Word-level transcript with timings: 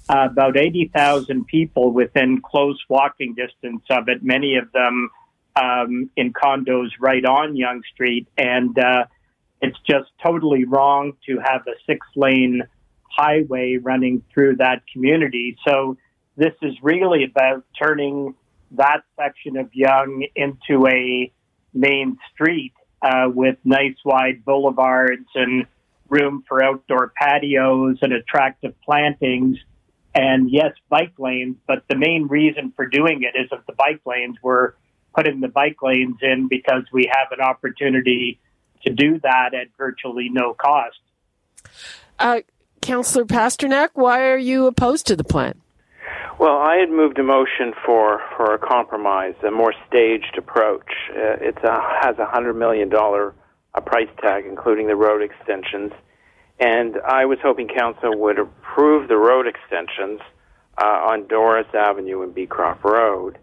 uh, 0.08 0.28
about 0.30 0.56
80,000 0.56 1.46
people 1.46 1.92
within 1.92 2.40
close 2.42 2.78
walking 2.88 3.34
distance 3.34 3.82
of 3.90 4.08
it, 4.08 4.22
many 4.22 4.56
of 4.56 4.70
them 4.72 5.10
um, 5.56 6.10
in 6.16 6.32
condos 6.32 6.90
right 7.00 7.24
on 7.24 7.56
Yonge 7.56 7.84
Street. 7.92 8.26
And 8.36 8.78
uh, 8.78 9.06
it's 9.62 9.78
just 9.88 10.10
totally 10.22 10.64
wrong 10.64 11.12
to 11.26 11.38
have 11.38 11.62
a 11.66 11.72
six 11.86 12.06
lane 12.16 12.62
highway 13.10 13.78
running 13.80 14.22
through 14.32 14.56
that 14.56 14.82
community. 14.92 15.56
So 15.66 15.96
this 16.36 16.54
is 16.62 16.74
really 16.82 17.24
about 17.24 17.64
turning 17.80 18.34
that 18.72 19.02
section 19.16 19.56
of 19.56 19.70
Yonge 19.72 20.24
into 20.34 20.86
a 20.86 21.32
main 21.72 22.18
street 22.32 22.72
uh, 23.02 23.28
with 23.32 23.56
nice 23.64 23.96
wide 24.04 24.44
boulevards 24.44 25.28
and 25.34 25.66
room 26.08 26.44
for 26.48 26.62
outdoor 26.62 27.12
patios 27.20 27.98
and 28.02 28.12
attractive 28.12 28.74
plantings. 28.82 29.58
And 30.14 30.50
yes, 30.50 30.72
bike 30.88 31.14
lanes, 31.18 31.56
but 31.66 31.84
the 31.88 31.96
main 31.96 32.28
reason 32.28 32.72
for 32.76 32.86
doing 32.86 33.22
it 33.22 33.38
is 33.38 33.48
if 33.50 33.66
the 33.66 33.72
bike 33.72 34.00
lanes 34.06 34.36
were 34.42 34.76
putting 35.14 35.40
the 35.40 35.48
bike 35.48 35.82
lanes 35.82 36.16
in 36.22 36.48
because 36.48 36.84
we 36.92 37.10
have 37.12 37.36
an 37.36 37.40
opportunity 37.40 38.38
to 38.84 38.92
do 38.92 39.18
that 39.20 39.54
at 39.54 39.68
virtually 39.76 40.28
no 40.30 40.54
cost. 40.54 40.98
Uh, 42.18 42.40
Councillor 42.80 43.24
Pasternak, 43.24 43.90
why 43.94 44.22
are 44.22 44.38
you 44.38 44.66
opposed 44.66 45.06
to 45.06 45.16
the 45.16 45.24
plan? 45.24 45.60
Well, 46.38 46.58
I 46.58 46.76
had 46.76 46.90
moved 46.90 47.18
a 47.18 47.22
motion 47.22 47.72
for, 47.86 48.20
for 48.36 48.54
a 48.54 48.58
compromise, 48.58 49.34
a 49.46 49.50
more 49.50 49.72
staged 49.88 50.36
approach. 50.36 50.90
Uh, 51.10 51.36
it 51.40 51.56
has 51.62 52.18
a 52.18 52.26
hundred 52.26 52.54
million 52.54 52.88
dollar 52.88 53.34
a 53.74 53.80
price 53.80 54.08
tag, 54.20 54.44
including 54.46 54.86
the 54.86 54.96
road 54.96 55.22
extensions, 55.22 55.92
and 56.58 56.96
I 57.06 57.24
was 57.24 57.38
hoping 57.42 57.68
council 57.68 58.16
would 58.18 58.38
approve 58.38 59.08
the 59.08 59.16
road 59.16 59.46
extensions 59.46 60.20
uh, 60.78 60.86
on 60.86 61.26
Doris 61.26 61.66
Avenue 61.74 62.22
and 62.22 62.34
Beecroft 62.34 62.84
Road. 62.84 63.38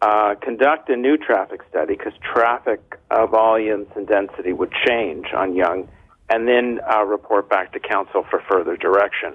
Uh, 0.00 0.34
conduct 0.34 0.90
a 0.90 0.96
new 0.96 1.16
traffic 1.16 1.62
study 1.70 1.96
because 1.96 2.12
traffic 2.20 2.98
uh, 3.10 3.26
volumes 3.26 3.86
and 3.96 4.06
density 4.06 4.52
would 4.52 4.72
change 4.86 5.26
on 5.34 5.54
Yonge, 5.54 5.88
and 6.28 6.46
then 6.46 6.80
uh, 6.92 7.02
report 7.04 7.48
back 7.48 7.72
to 7.72 7.80
council 7.80 8.24
for 8.28 8.42
further 8.50 8.76
direction. 8.76 9.34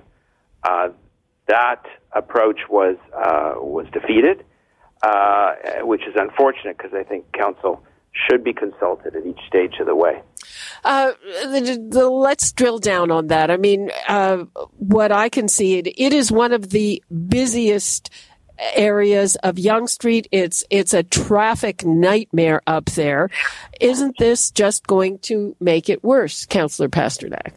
Uh, 0.63 0.90
that 1.47 1.84
approach 2.12 2.59
was 2.69 2.97
uh, 3.16 3.53
was 3.58 3.88
defeated, 3.91 4.46
uh, 5.02 5.56
which 5.81 6.02
is 6.02 6.13
unfortunate 6.16 6.78
because 6.78 6.94
I 6.94 7.03
think 7.03 7.31
council 7.34 7.84
should 8.12 8.44
be 8.44 8.53
consulted 8.53 9.16
at 9.16 9.25
each 9.25 9.40
stage 9.47 9.75
of 9.79 9.88
the 9.88 9.96
way. 9.96 10.22
Uh, 10.84 11.12
the, 11.44 11.88
the, 11.90 12.10
let's 12.10 12.52
drill 12.52 12.80
down 12.80 13.12
on 13.12 13.28
that. 13.28 13.52
I 13.52 13.58
mean, 13.58 13.92
uh, 14.08 14.46
what 14.78 15.12
I 15.12 15.30
can 15.30 15.48
see, 15.48 15.78
it, 15.78 15.88
it 15.88 16.14
is 16.14 16.32
one 16.32 16.54
of 16.54 16.70
the 16.70 17.04
busiest 17.28 18.10
areas 18.76 19.36
of 19.38 19.58
Yonge 19.58 19.90
Street. 19.90 20.28
It's 20.32 20.64
it's 20.70 20.94
a 20.94 21.04
traffic 21.04 21.86
nightmare 21.86 22.62
up 22.68 22.86
there. 22.86 23.30
Isn't 23.80 24.18
this 24.18 24.52
just 24.52 24.86
going 24.88 25.20
to 25.20 25.56
make 25.59 25.90
it 25.90 26.04
worse, 26.04 26.46
Councillor 26.46 26.90
Pasternak? 26.90 27.54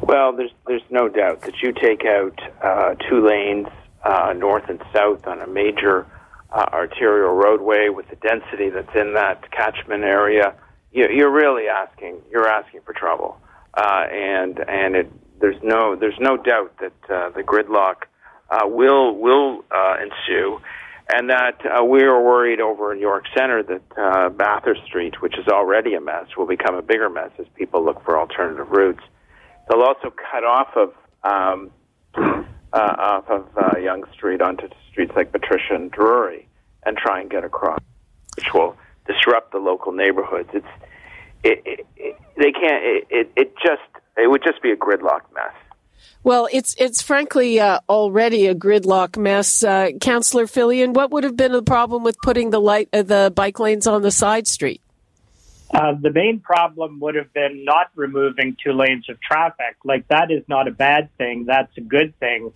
Well, 0.00 0.32
there's 0.32 0.52
there's 0.66 0.82
no 0.90 1.08
doubt 1.08 1.42
that 1.42 1.62
you 1.62 1.72
take 1.72 2.04
out 2.04 2.38
uh, 2.62 2.94
two 3.08 3.26
lanes 3.26 3.68
uh, 4.04 4.34
north 4.36 4.68
and 4.68 4.82
south 4.92 5.26
on 5.26 5.40
a 5.40 5.46
major 5.46 6.06
uh, 6.52 6.66
arterial 6.72 7.32
roadway 7.32 7.88
with 7.88 8.08
the 8.08 8.16
density 8.16 8.70
that's 8.70 8.94
in 8.94 9.14
that 9.14 9.50
catchment 9.50 10.04
area. 10.04 10.54
You, 10.92 11.08
you're 11.08 11.30
really 11.30 11.68
asking 11.68 12.22
you're 12.30 12.48
asking 12.48 12.80
for 12.84 12.92
trouble, 12.92 13.40
uh, 13.74 14.06
and 14.10 14.58
and 14.68 14.96
it, 14.96 15.40
there's 15.40 15.62
no 15.62 15.94
there's 15.94 16.18
no 16.18 16.36
doubt 16.36 16.74
that 16.80 17.10
uh, 17.14 17.30
the 17.30 17.42
gridlock 17.42 18.06
uh, 18.50 18.66
will 18.66 19.16
will 19.16 19.64
uh, 19.70 19.96
ensue, 20.02 20.60
and 21.12 21.30
that 21.30 21.60
uh, 21.64 21.84
we 21.84 22.02
are 22.02 22.20
worried 22.20 22.60
over 22.60 22.92
in 22.92 23.00
York 23.00 23.24
Centre 23.36 23.62
that 23.62 23.82
uh, 23.96 24.28
Bathurst 24.30 24.84
Street, 24.84 25.22
which 25.22 25.38
is 25.38 25.46
already 25.46 25.94
a 25.94 26.00
mess, 26.00 26.26
will 26.36 26.46
become 26.46 26.74
a 26.74 26.82
bigger 26.82 27.08
mess 27.08 27.30
as 27.38 27.46
people 27.54 27.84
look 27.84 28.04
for 28.04 28.18
alternative 28.18 28.70
routes. 28.70 29.02
They'll 29.68 29.82
also 29.82 30.10
cut 30.10 30.42
off 30.42 30.76
of 30.76 30.92
um, 31.22 31.70
off 32.72 33.28
of 33.28 33.46
Yonge 33.80 34.12
Street 34.12 34.42
onto 34.42 34.68
streets 34.90 35.12
like 35.14 35.30
Patricia 35.30 35.74
and 35.74 35.92
Drewry, 35.92 36.46
and 36.84 36.96
try 36.96 37.20
and 37.20 37.30
get 37.30 37.44
across, 37.44 37.78
which 38.34 38.52
will 38.52 38.76
disrupt 39.06 39.52
the 39.52 39.58
local 39.58 39.92
neighborhoods. 39.92 40.48
It's 40.52 40.66
it, 41.42 41.62
it, 41.64 41.86
it 41.96 42.16
they 42.36 42.52
can't. 42.52 42.84
It, 42.84 43.06
it 43.10 43.32
it 43.36 43.54
just 43.56 43.82
it 44.16 44.30
would 44.30 44.42
just 44.42 44.62
be 44.62 44.70
a 44.70 44.76
gridlock 44.76 45.22
mess. 45.34 45.54
Well, 46.22 46.48
it's 46.52 46.74
it's 46.78 47.00
frankly 47.02 47.60
uh, 47.60 47.80
already 47.88 48.46
a 48.46 48.54
gridlock 48.54 49.16
mess, 49.16 49.64
uh, 49.64 49.90
Councillor 50.00 50.46
Filion. 50.46 50.92
What 50.92 51.10
would 51.12 51.24
have 51.24 51.36
been 51.36 51.52
the 51.52 51.62
problem 51.62 52.04
with 52.04 52.16
putting 52.22 52.50
the 52.50 52.60
light 52.60 52.88
uh, 52.92 53.02
the 53.02 53.32
bike 53.34 53.58
lanes 53.58 53.86
on 53.86 54.02
the 54.02 54.10
side 54.10 54.46
street? 54.46 54.82
Uh, 55.72 55.94
the 56.00 56.10
main 56.12 56.40
problem 56.40 56.98
would 57.00 57.14
have 57.14 57.32
been 57.32 57.64
not 57.64 57.90
removing 57.94 58.56
two 58.62 58.72
lanes 58.72 59.08
of 59.08 59.20
traffic. 59.20 59.76
Like 59.84 60.08
that 60.08 60.30
is 60.30 60.42
not 60.48 60.68
a 60.68 60.72
bad 60.72 61.08
thing. 61.16 61.44
That's 61.46 61.74
a 61.78 61.80
good 61.80 62.18
thing. 62.18 62.52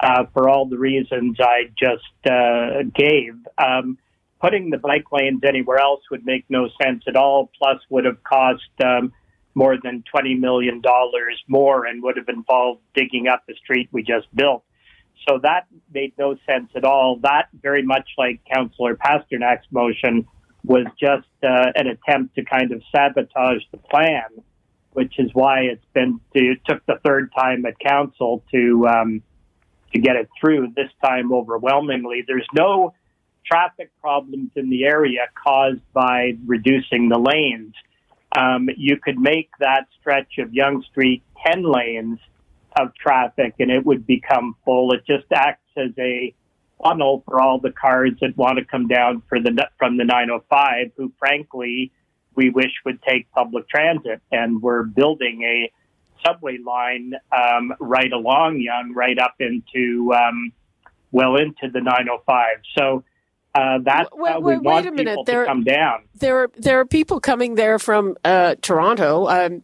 uh, 0.00 0.24
for 0.32 0.48
all 0.48 0.66
the 0.66 0.78
reasons 0.78 1.38
I 1.40 1.70
just 1.78 2.30
uh, 2.30 2.82
gave. 2.94 3.36
Um, 3.58 3.98
putting 4.44 4.68
the 4.68 4.76
bike 4.76 5.10
lanes 5.10 5.40
anywhere 5.42 5.78
else 5.78 6.02
would 6.10 6.26
make 6.26 6.44
no 6.50 6.68
sense 6.82 7.02
at 7.08 7.16
all, 7.16 7.50
plus 7.58 7.80
would 7.88 8.04
have 8.04 8.22
cost 8.24 8.62
um, 8.84 9.10
more 9.54 9.76
than 9.82 10.04
$20 10.14 10.38
million 10.38 10.82
more 11.48 11.86
and 11.86 12.02
would 12.02 12.18
have 12.18 12.28
involved 12.28 12.82
digging 12.94 13.26
up 13.26 13.42
the 13.48 13.54
street 13.54 13.88
we 13.90 14.02
just 14.02 14.26
built. 14.34 14.62
So 15.26 15.38
that 15.42 15.66
made 15.94 16.12
no 16.18 16.36
sense 16.46 16.70
at 16.76 16.84
all. 16.84 17.18
That, 17.22 17.48
very 17.62 17.82
much 17.82 18.06
like 18.18 18.40
Councillor 18.52 18.96
Pasternak's 18.96 19.66
motion, 19.70 20.26
was 20.62 20.84
just 21.00 21.28
uh, 21.42 21.72
an 21.74 21.86
attempt 21.86 22.34
to 22.34 22.44
kind 22.44 22.70
of 22.72 22.82
sabotage 22.94 23.62
the 23.70 23.78
plan, 23.78 24.24
which 24.92 25.14
is 25.18 25.30
why 25.32 25.60
it's 25.60 25.84
been 25.94 26.20
to, 26.36 26.52
it 26.52 26.58
took 26.66 26.84
the 26.84 27.00
third 27.02 27.32
time 27.38 27.64
at 27.64 27.78
council 27.78 28.44
to 28.52 28.86
um, 28.88 29.22
to 29.94 30.00
get 30.00 30.16
it 30.16 30.28
through. 30.38 30.68
This 30.76 30.90
time, 31.02 31.32
overwhelmingly, 31.32 32.24
there's 32.26 32.48
no 32.54 32.92
traffic 33.46 33.90
problems 34.00 34.50
in 34.56 34.70
the 34.70 34.84
area 34.84 35.26
caused 35.34 35.80
by 35.92 36.36
reducing 36.46 37.08
the 37.08 37.18
lanes. 37.18 37.74
Um, 38.36 38.68
you 38.76 38.96
could 38.96 39.18
make 39.18 39.50
that 39.60 39.86
stretch 40.00 40.38
of 40.38 40.52
Yonge 40.52 40.84
Street 40.86 41.22
ten 41.46 41.62
lanes 41.62 42.18
of 42.78 42.94
traffic, 42.94 43.54
and 43.58 43.70
it 43.70 43.84
would 43.84 44.06
become 44.06 44.56
full. 44.64 44.92
It 44.92 45.06
just 45.06 45.26
acts 45.32 45.60
as 45.76 45.90
a 45.98 46.34
funnel 46.82 47.22
for 47.26 47.40
all 47.40 47.60
the 47.60 47.70
cars 47.70 48.12
that 48.20 48.36
want 48.36 48.58
to 48.58 48.64
come 48.64 48.88
down 48.88 49.22
for 49.28 49.40
the 49.40 49.68
from 49.78 49.96
the 49.96 50.04
905, 50.04 50.92
who 50.96 51.12
frankly 51.18 51.92
we 52.34 52.50
wish 52.50 52.72
would 52.84 53.00
take 53.02 53.30
public 53.30 53.68
transit, 53.68 54.20
and 54.32 54.60
we're 54.60 54.82
building 54.82 55.42
a 55.44 55.70
subway 56.26 56.58
line 56.58 57.12
um, 57.30 57.72
right 57.78 58.12
along 58.12 58.60
Yonge, 58.60 58.94
right 58.94 59.18
up 59.18 59.36
into 59.38 60.12
um, 60.12 60.52
well 61.12 61.36
into 61.36 61.70
the 61.72 61.80
905. 61.80 62.46
So. 62.76 63.04
Uh, 63.54 63.78
that's 63.82 64.10
wait, 64.12 64.32
how 64.32 64.40
we 64.40 64.54
want 64.58 64.84
wait 64.84 64.86
a 64.86 64.92
minute. 64.92 65.18
there, 65.26 65.42
to 65.42 65.46
come 65.46 65.62
down. 65.62 66.04
There 66.16 66.38
are 66.38 66.50
there 66.56 66.80
are 66.80 66.86
people 66.86 67.20
coming 67.20 67.54
there 67.54 67.78
from 67.78 68.16
uh, 68.24 68.56
Toronto. 68.60 69.28
Um, 69.28 69.62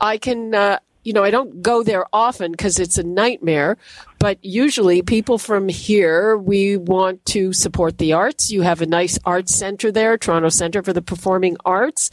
I 0.00 0.18
can 0.18 0.54
uh, 0.54 0.78
you 1.02 1.12
know, 1.14 1.24
I 1.24 1.30
don't 1.30 1.62
go 1.62 1.82
there 1.82 2.04
often 2.12 2.52
because 2.52 2.78
it's 2.78 2.98
a 2.98 3.02
nightmare, 3.02 3.78
but 4.18 4.38
usually 4.44 5.00
people 5.02 5.38
from 5.38 5.68
here, 5.68 6.36
we 6.36 6.76
want 6.76 7.24
to 7.26 7.52
support 7.52 7.98
the 7.98 8.12
arts. 8.12 8.50
You 8.50 8.62
have 8.62 8.82
a 8.82 8.86
nice 8.86 9.18
arts 9.24 9.54
center 9.54 9.90
there, 9.90 10.18
Toronto 10.18 10.50
Center 10.50 10.82
for 10.82 10.92
the 10.92 11.02
Performing 11.02 11.56
Arts. 11.64 12.10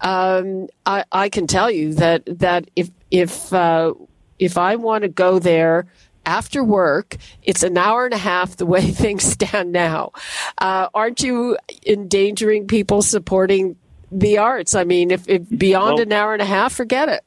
Um, 0.00 0.68
I, 0.86 1.04
I, 1.12 1.28
can 1.28 1.46
tell 1.46 1.70
you 1.70 1.94
that, 1.94 2.22
that 2.38 2.70
if, 2.74 2.90
if, 3.10 3.52
uh, 3.52 3.92
if 4.38 4.56
I 4.56 4.76
want 4.76 5.02
to 5.02 5.08
go 5.08 5.38
there, 5.38 5.86
after 6.26 6.62
work. 6.62 7.16
It's 7.42 7.62
an 7.62 7.76
hour 7.76 8.04
and 8.04 8.14
a 8.14 8.18
half 8.18 8.56
the 8.56 8.66
way 8.66 8.90
things 8.90 9.24
stand 9.24 9.72
now. 9.72 10.12
Uh, 10.58 10.88
aren't 10.94 11.22
you 11.22 11.56
endangering 11.86 12.66
people 12.66 13.02
supporting 13.02 13.76
the 14.10 14.38
arts? 14.38 14.74
I 14.74 14.84
mean, 14.84 15.10
if, 15.10 15.28
if 15.28 15.48
beyond 15.48 15.94
well, 15.94 16.02
an 16.02 16.12
hour 16.12 16.32
and 16.32 16.42
a 16.42 16.46
half, 16.46 16.72
forget 16.72 17.08
it. 17.08 17.24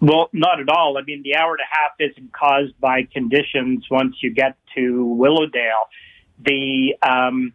Well, 0.00 0.28
not 0.32 0.60
at 0.60 0.68
all. 0.68 0.96
I 0.96 1.02
mean, 1.02 1.22
the 1.24 1.34
hour 1.36 1.52
and 1.52 1.60
a 1.60 1.68
half 1.70 2.12
isn't 2.12 2.32
caused 2.32 2.78
by 2.80 3.02
conditions 3.12 3.84
once 3.90 4.16
you 4.22 4.32
get 4.32 4.56
to 4.76 5.04
Willowdale. 5.04 5.88
The 6.40 6.94
um, 7.02 7.52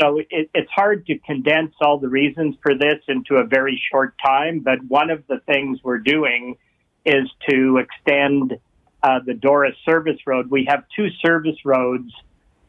so 0.00 0.18
it, 0.18 0.50
it's 0.52 0.70
hard 0.70 1.06
to 1.06 1.18
condense 1.18 1.74
all 1.80 1.98
the 1.98 2.08
reasons 2.08 2.56
for 2.62 2.74
this 2.74 3.00
into 3.08 3.36
a 3.36 3.44
very 3.44 3.80
short 3.90 4.14
time. 4.24 4.60
But 4.60 4.84
one 4.88 5.10
of 5.10 5.26
the 5.28 5.40
things 5.46 5.78
we're 5.82 5.98
doing 5.98 6.56
is 7.04 7.30
to 7.48 7.78
extend 7.78 8.58
uh, 9.06 9.20
the 9.24 9.34
Doris 9.34 9.76
Service 9.84 10.18
Road. 10.26 10.50
We 10.50 10.66
have 10.68 10.84
two 10.96 11.08
service 11.24 11.64
roads 11.64 12.12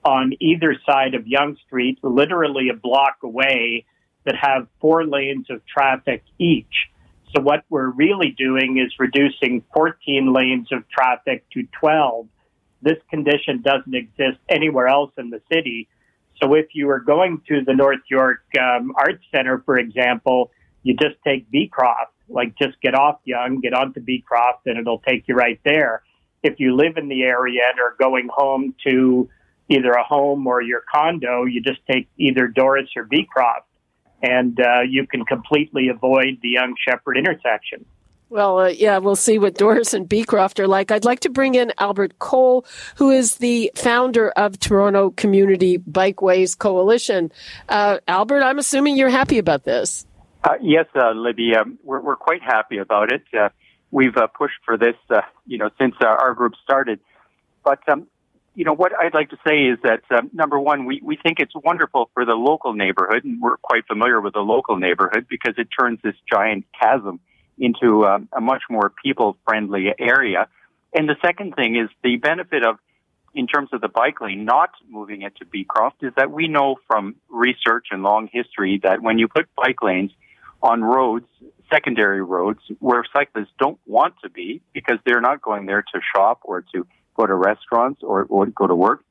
on 0.06 0.34
either 0.39 0.75
side 0.86 1.16
of 1.16 1.28
Yonge 1.28 1.57
Street, 1.66 1.98
literally 2.04 2.69
a 2.69 2.75
block 2.75 3.18
away, 3.24 3.86
that 4.25 4.36
have 4.39 4.68
four 4.80 5.06
lanes 5.06 5.48
of 5.50 5.66
traffic 5.66 6.24
each. 6.38 6.89
So 7.36 7.42
what 7.42 7.66
we're 7.69 7.89
really 7.89 8.36
doing 8.38 8.78
is 8.78 8.94
reducing 9.00 9.63
14 9.74 10.31
lanes 10.31 10.68
of 10.72 10.88
traffic 10.89 11.50
to 11.51 11.63
12. 11.80 12.28
This 12.81 12.98
condition 13.10 13.63
doesn't 13.63 13.95
exist 13.95 14.38
anywhere 14.48 14.88
else 14.88 15.12
in 15.18 15.31
the 15.31 15.42
city. 15.51 15.88
So 16.42 16.54
if 16.54 16.68
you 16.74 16.89
are 16.92 17.00
going 17.00 17.42
to 17.48 17.63
the 17.66 17.74
North 17.74 18.01
York 18.10 18.44
um, 18.60 18.94
Arts 18.95 19.24
Center, 19.34 19.63
for 19.66 19.80
example, 19.80 20.51
you 20.84 20.95
just 20.95 21.16
take 21.25 21.50
Beecroft, 21.50 22.13
like 22.30 22.56
just 22.62 22.80
get 22.81 22.94
off 22.94 23.19
Yonge, 23.25 23.62
get 23.62 23.74
onto 23.74 24.01
Beecroft, 24.01 24.68
and 24.68 24.78
it'll 24.78 25.00
take 25.00 25.28
you 25.28 25.34
right 25.34 25.60
there. 25.66 26.04
If 26.44 26.60
you 26.60 26.75
live 26.75 26.98
in 26.98 27.07
the 27.07 27.24
area 27.24 27.62
and 27.69 27.80
are 27.80 27.95
going 28.00 28.30
home 28.31 28.75
to 28.88 29.30
either 29.69 29.92
a 29.92 30.04
home 30.04 30.48
or 30.48 30.62
your 30.62 30.84
condo, 30.94 31.44
you 31.45 31.62
just 31.62 31.80
take 31.89 32.07
either 32.18 32.48
Doris 32.48 32.89
or 32.95 33.04
Beecroft 33.04 33.68
and 34.22 34.60
uh, 34.60 34.81
you 34.81 35.06
can 35.06 35.25
completely 35.25 35.89
avoid 35.89 36.39
the 36.42 36.50
Yonge 36.50 36.78
Sheppard 36.88 37.18
intersection. 37.18 37.86
Well, 38.30 38.60
uh, 38.60 38.68
yeah, 38.68 38.98
we'll 38.98 39.16
see 39.16 39.39
what 39.39 39.56
Doris 39.56 39.94
and 39.94 40.07
Beecroft 40.07 40.60
are 40.60 40.68
like. 40.68 40.92
I'd 40.92 41.06
like 41.06 41.22
to 41.22 41.30
bring 41.30 41.56
in 41.56 41.72
Albert 41.78 42.19
Koehl, 42.19 42.66
who 42.98 43.10
is 43.10 43.36
the 43.36 43.72
founder 43.74 44.31
of 44.31 44.60
Toronto 44.60 45.12
Community 45.12 45.78
Bikeways 45.78 46.57
Coalition. 46.57 47.31
Uh, 47.69 48.00
Albert, 48.07 48.42
I'm 48.42 48.60
assuming 48.60 48.98
you're 48.98 49.07
happy 49.07 49.38
about 49.38 49.63
this. 49.63 50.06
Uh, 50.44 50.56
yes, 50.62 50.86
uh, 50.94 51.12
Libby, 51.12 51.56
um, 51.56 51.80
we're, 51.84 52.01
we're, 52.01 52.16
quite 52.16 52.42
happy 52.42 52.78
about 52.78 53.12
it. 53.12 53.24
Uh, 53.88 53.92
we've 53.92 54.18
uh, 54.18 54.28
pushed 54.28 54.60
for 54.66 54.78
this, 54.78 54.95
you 55.45 55.57
know, 55.57 55.69
since 55.80 55.95
our 56.01 56.34
group 56.34 56.54
started. 56.63 57.00
But 57.63 57.80
um, 57.89 58.07
you 58.56 58.66
know, 58.66 58.74
what 58.74 58.92
I'd 59.00 59.13
like 59.13 59.30
to 59.30 59.38
say 59.45 59.66
is 59.66 59.78
that 59.84 60.01
um, 60.10 60.31
number 60.34 60.60
one, 60.60 60.86
we, 60.86 61.00
we 61.04 61.16
think 61.16 61.39
it's 61.39 61.54
wonderful 61.63 62.10
for 62.13 62.25
the 62.25 62.34
local 62.34 62.74
neighborhood, 62.74 63.24
and 63.24 63.39
we're 63.39 63.57
quite 63.57 63.86
familiar 63.86 64.19
with 64.19 64.34
the 64.34 64.39
local 64.39 64.78
neighborhood 64.78 65.28
because 65.30 65.54
it 65.57 65.68
turns 65.80 66.00
this 66.04 66.16
giant 66.28 66.66
chasm 66.80 67.19
into 67.60 68.06
um, 68.06 68.28
a 68.36 68.42
much 68.42 68.63
more 68.69 68.92
people 69.04 69.38
friendly 69.45 69.94
area. 70.00 70.48
And 70.94 71.07
the 71.07 71.16
second 71.22 71.56
thing 71.56 71.75
is 71.75 71.89
the 72.04 72.18
benefit 72.18 72.66
of, 72.66 72.78
in 73.36 73.45
terms 73.45 73.69
of 73.74 73.81
the 73.81 73.89
bike 73.89 74.22
lane, 74.22 74.45
not 74.45 74.72
moving 74.89 75.22
it 75.22 75.36
to 75.38 75.45
Beecroft 75.45 76.04
is 76.04 76.13
that 76.18 76.31
we 76.31 76.48
know 76.48 76.78
from 76.88 77.16
research 77.30 77.88
and 77.92 78.01
long 78.01 78.28
history 78.31 78.80
that 78.81 79.04
when 79.04 79.19
you 79.19 79.28
put 79.28 79.48
bike 79.56 79.84
lanes 79.84 80.12
on 80.63 80.84
roads, 80.84 81.28
secondary 81.71 82.21
roads, 82.21 82.59
where 82.79 83.03
cyclists 83.13 83.51
don't 83.59 83.79
want 83.85 84.15
to 84.23 84.29
be 84.29 84.61
because 84.73 84.97
they're 85.05 85.21
not 85.21 85.41
going 85.41 85.65
there 85.65 85.81
to 85.81 85.99
shop 86.15 86.39
or 86.43 86.63
to 86.73 86.85
go 87.15 87.25
to 87.25 87.33
restaurants 87.33 88.01
or, 88.03 88.23
or 88.29 88.45
go 88.47 88.67
to 88.67 88.75
work, 88.75 89.03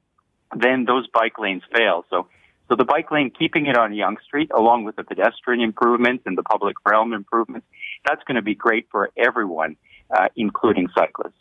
then 0.56 0.84
those 0.84 1.06
bike 1.08 1.38
lanes 1.38 1.62
fail. 1.74 2.04
So, 2.08 2.28
so 2.68 2.76
the 2.76 2.84
bike 2.84 3.10
lane, 3.10 3.30
keeping 3.36 3.66
it 3.66 3.76
on 3.76 3.94
Yonge 3.94 4.18
Street, 4.24 4.50
along 4.56 4.84
with 4.84 4.96
the 4.96 5.04
pedestrian 5.04 5.60
improvements 5.60 6.25
and 6.26 6.36
the 6.36 6.42
public 6.42 6.76
realm 6.86 7.12
improvements, 7.12 7.66
that's 8.06 8.22
going 8.25 8.36
to 8.36 8.42
be 8.42 8.54
great 8.54 8.88
for 8.90 9.10
everyone, 9.16 9.76
uh, 10.10 10.28
including 10.36 10.88
cyclists. 10.96 11.34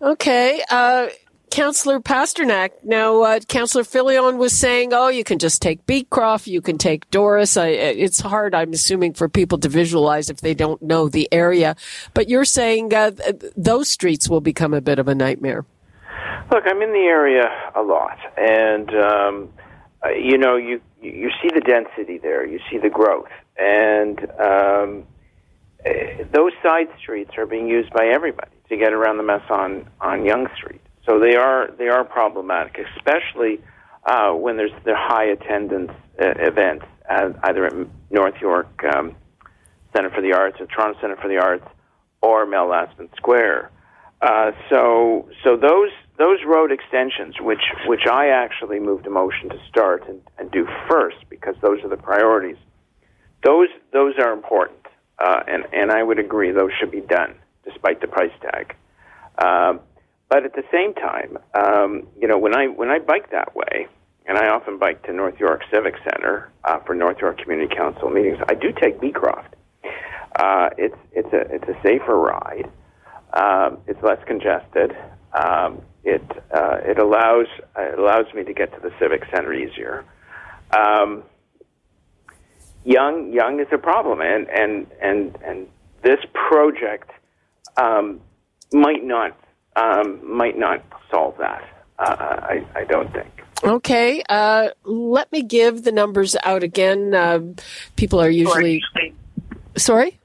Okay. 0.00 0.62
Uh, 0.70 1.08
Councillor 1.52 2.00
Pasternak. 2.00 2.70
Now, 2.82 3.20
uh, 3.20 3.40
Councillor 3.40 3.84
Filion 3.84 4.38
was 4.38 4.56
saying, 4.56 4.94
"Oh, 4.94 5.08
you 5.08 5.22
can 5.22 5.38
just 5.38 5.60
take 5.60 5.84
Beecroft, 5.84 6.46
you 6.46 6.62
can 6.62 6.78
take 6.78 7.10
Doris." 7.10 7.58
I, 7.58 7.66
it's 7.66 8.20
hard, 8.20 8.54
I'm 8.54 8.72
assuming, 8.72 9.12
for 9.12 9.28
people 9.28 9.58
to 9.58 9.68
visualize 9.68 10.30
if 10.30 10.40
they 10.40 10.54
don't 10.54 10.80
know 10.80 11.08
the 11.08 11.28
area. 11.30 11.76
But 12.14 12.30
you're 12.30 12.46
saying 12.46 12.94
uh, 12.94 13.10
those 13.54 13.90
streets 13.90 14.30
will 14.30 14.40
become 14.40 14.72
a 14.72 14.80
bit 14.80 14.98
of 14.98 15.08
a 15.08 15.14
nightmare. 15.14 15.66
Look, 16.50 16.64
I'm 16.66 16.80
in 16.80 16.92
the 16.92 17.06
area 17.06 17.44
a 17.74 17.82
lot, 17.82 18.16
and 18.38 18.88
um, 18.94 19.50
uh, 20.02 20.08
you 20.08 20.38
know, 20.38 20.56
you 20.56 20.80
you 21.02 21.28
see 21.42 21.50
the 21.54 21.60
density 21.60 22.16
there, 22.16 22.46
you 22.46 22.60
see 22.70 22.78
the 22.78 22.88
growth, 22.88 23.28
and 23.58 24.18
um, 24.40 25.04
eh, 25.84 26.24
those 26.32 26.52
side 26.62 26.88
streets 26.98 27.32
are 27.36 27.44
being 27.44 27.68
used 27.68 27.92
by 27.92 28.06
everybody 28.06 28.56
to 28.70 28.78
get 28.78 28.94
around 28.94 29.18
the 29.18 29.22
mess 29.22 29.44
on 29.50 29.86
on 30.00 30.24
Yonge 30.24 30.48
Street. 30.56 30.80
So 31.06 31.18
they 31.18 31.34
are 31.34 31.70
they 31.78 31.88
are 31.88 32.04
problematic, 32.04 32.78
especially 32.96 33.60
uh, 34.04 34.32
when 34.32 34.56
there's 34.56 34.72
the 34.84 34.94
high 34.96 35.24
attendance 35.24 35.92
uh, 36.20 36.34
events, 36.38 36.84
uh, 37.08 37.30
either 37.44 37.66
at 37.66 37.74
North 38.10 38.40
York 38.40 38.84
um, 38.94 39.16
Center 39.94 40.10
for 40.10 40.20
the 40.20 40.32
Arts 40.32 40.60
or 40.60 40.66
Toronto 40.66 41.00
Center 41.00 41.16
for 41.16 41.28
the 41.28 41.38
Arts 41.38 41.66
or 42.20 42.46
Mel 42.46 42.68
Lastman 42.68 43.14
Square. 43.16 43.70
Uh, 44.20 44.52
so 44.70 45.28
so 45.42 45.56
those 45.56 45.90
those 46.18 46.38
road 46.46 46.70
extensions, 46.70 47.34
which 47.40 47.62
which 47.86 48.06
I 48.10 48.28
actually 48.28 48.78
moved 48.78 49.06
a 49.06 49.10
motion 49.10 49.48
to 49.48 49.58
start 49.68 50.08
and, 50.08 50.20
and 50.38 50.50
do 50.52 50.68
first 50.88 51.16
because 51.28 51.56
those 51.60 51.82
are 51.82 51.88
the 51.88 51.96
priorities. 51.96 52.58
Those 53.44 53.68
those 53.92 54.14
are 54.18 54.32
important, 54.32 54.86
uh, 55.18 55.42
and 55.48 55.64
and 55.72 55.90
I 55.90 56.04
would 56.04 56.20
agree 56.20 56.52
those 56.52 56.70
should 56.78 56.92
be 56.92 57.00
done 57.00 57.34
despite 57.64 58.00
the 58.00 58.06
price 58.06 58.32
tag. 58.40 58.76
Um, 59.44 59.80
but 60.32 60.46
at 60.46 60.54
the 60.54 60.64
same 60.72 60.94
time, 60.94 61.36
um, 61.52 62.08
you 62.18 62.26
know, 62.26 62.38
when 62.38 62.56
I 62.56 62.66
when 62.66 62.88
I 62.88 63.00
bike 63.00 63.30
that 63.32 63.54
way, 63.54 63.86
and 64.24 64.38
I 64.38 64.48
often 64.48 64.78
bike 64.78 65.02
to 65.02 65.12
North 65.12 65.38
York 65.38 65.60
Civic 65.70 65.94
Center 66.04 66.50
uh, 66.64 66.78
for 66.86 66.94
North 66.94 67.18
York 67.18 67.36
Community 67.36 67.74
Council 67.76 68.08
meetings, 68.08 68.38
I 68.48 68.54
do 68.54 68.72
take 68.72 68.98
Beecroft. 68.98 69.54
Uh, 70.34 70.70
it's 70.78 70.96
it's 71.12 71.30
a 71.34 71.40
it's 71.54 71.68
a 71.68 71.76
safer 71.82 72.16
ride. 72.16 72.70
Um, 73.34 73.82
it's 73.86 74.02
less 74.02 74.24
congested. 74.26 74.96
Um, 75.34 75.82
it 76.02 76.22
uh, 76.50 76.78
it 76.82 76.98
allows 76.98 77.48
it 77.76 77.98
allows 77.98 78.32
me 78.32 78.42
to 78.42 78.54
get 78.54 78.72
to 78.72 78.80
the 78.80 78.90
civic 78.98 79.24
center 79.34 79.52
easier. 79.52 80.02
Um, 80.74 81.24
Yonge 82.84 83.34
Yonge 83.34 83.60
is 83.60 83.68
a 83.70 83.76
problem, 83.76 84.22
and 84.22 84.48
and 84.48 84.86
and 85.02 85.36
and 85.44 85.68
this 86.02 86.20
project 86.32 87.10
um, 87.76 88.22
might 88.72 89.04
not 89.04 89.36
um, 89.76 90.36
might 90.36 90.58
not 90.58 90.84
solve 91.10 91.36
that. 91.38 91.62
Uh, 91.98 92.04
I, 92.08 92.66
I 92.74 92.84
don't 92.84 93.12
think. 93.12 93.28
Okay, 93.64 94.22
uh, 94.28 94.70
let 94.84 95.30
me 95.30 95.42
give 95.42 95.84
the 95.84 95.92
numbers 95.92 96.34
out 96.42 96.64
again. 96.64 97.14
Uh, 97.14 97.40
people 97.96 98.20
are 98.20 98.30
usually 98.30 98.82
sorry. 99.76 100.18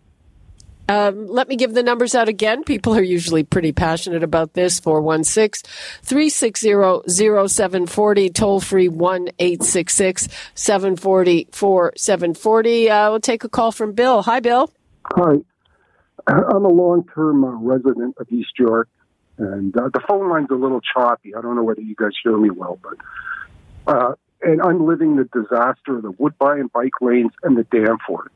Um, 0.90 1.28
let 1.28 1.50
me 1.50 1.58
give 1.58 1.74
the 1.74 1.84
numbers 1.84 2.16
out 2.16 2.30
again. 2.30 2.64
People 2.64 2.96
are 2.96 3.04
usually 3.04 3.44
pretty 3.44 3.74
passionate 3.74 4.24
about 4.24 4.54
this. 4.54 4.80
416 4.80 5.70
360 6.04 6.70
0740, 7.10 8.30
toll 8.30 8.60
free 8.62 8.88
1 8.88 9.30
866 9.38 10.30
740 10.56 11.50
4740. 11.52 12.90
Uh, 12.90 13.10
we'll 13.10 13.20
take 13.20 13.44
a 13.44 13.50
call 13.50 13.72
from 13.72 13.94
Bill. 13.94 14.22
Hi, 14.24 14.40
Bill. 14.40 14.72
Hi. 15.16 15.36
I'm 16.28 16.66
a 16.66 16.70
long 16.70 17.06
term 17.14 17.44
uh, 17.44 17.52
resident 17.52 18.16
of 18.20 18.28
East 18.30 18.52
York, 18.60 18.90
and 19.38 19.76
uh, 19.78 19.90
the 19.94 20.02
phone 20.08 20.30
line's 20.30 20.50
a 20.52 20.56
little 20.56 20.82
choppy. 20.82 21.36
I 21.36 21.42
don't 21.42 21.56
know 21.56 21.64
whether 21.64 21.82
you 21.82 21.96
guys 21.96 22.12
hear 22.24 22.38
me 22.38 22.50
well, 22.50 22.80
but. 22.82 22.98
Uh, 23.88 24.14
and 24.42 24.62
I'm 24.62 24.86
living 24.86 25.16
the 25.16 25.24
disaster 25.24 25.98
of 25.98 26.04
the 26.04 26.12
Woodbine 26.12 26.70
bike 26.74 27.02
lanes 27.02 27.32
and 27.44 27.58
the 27.58 27.64
Danforth. 27.64 28.32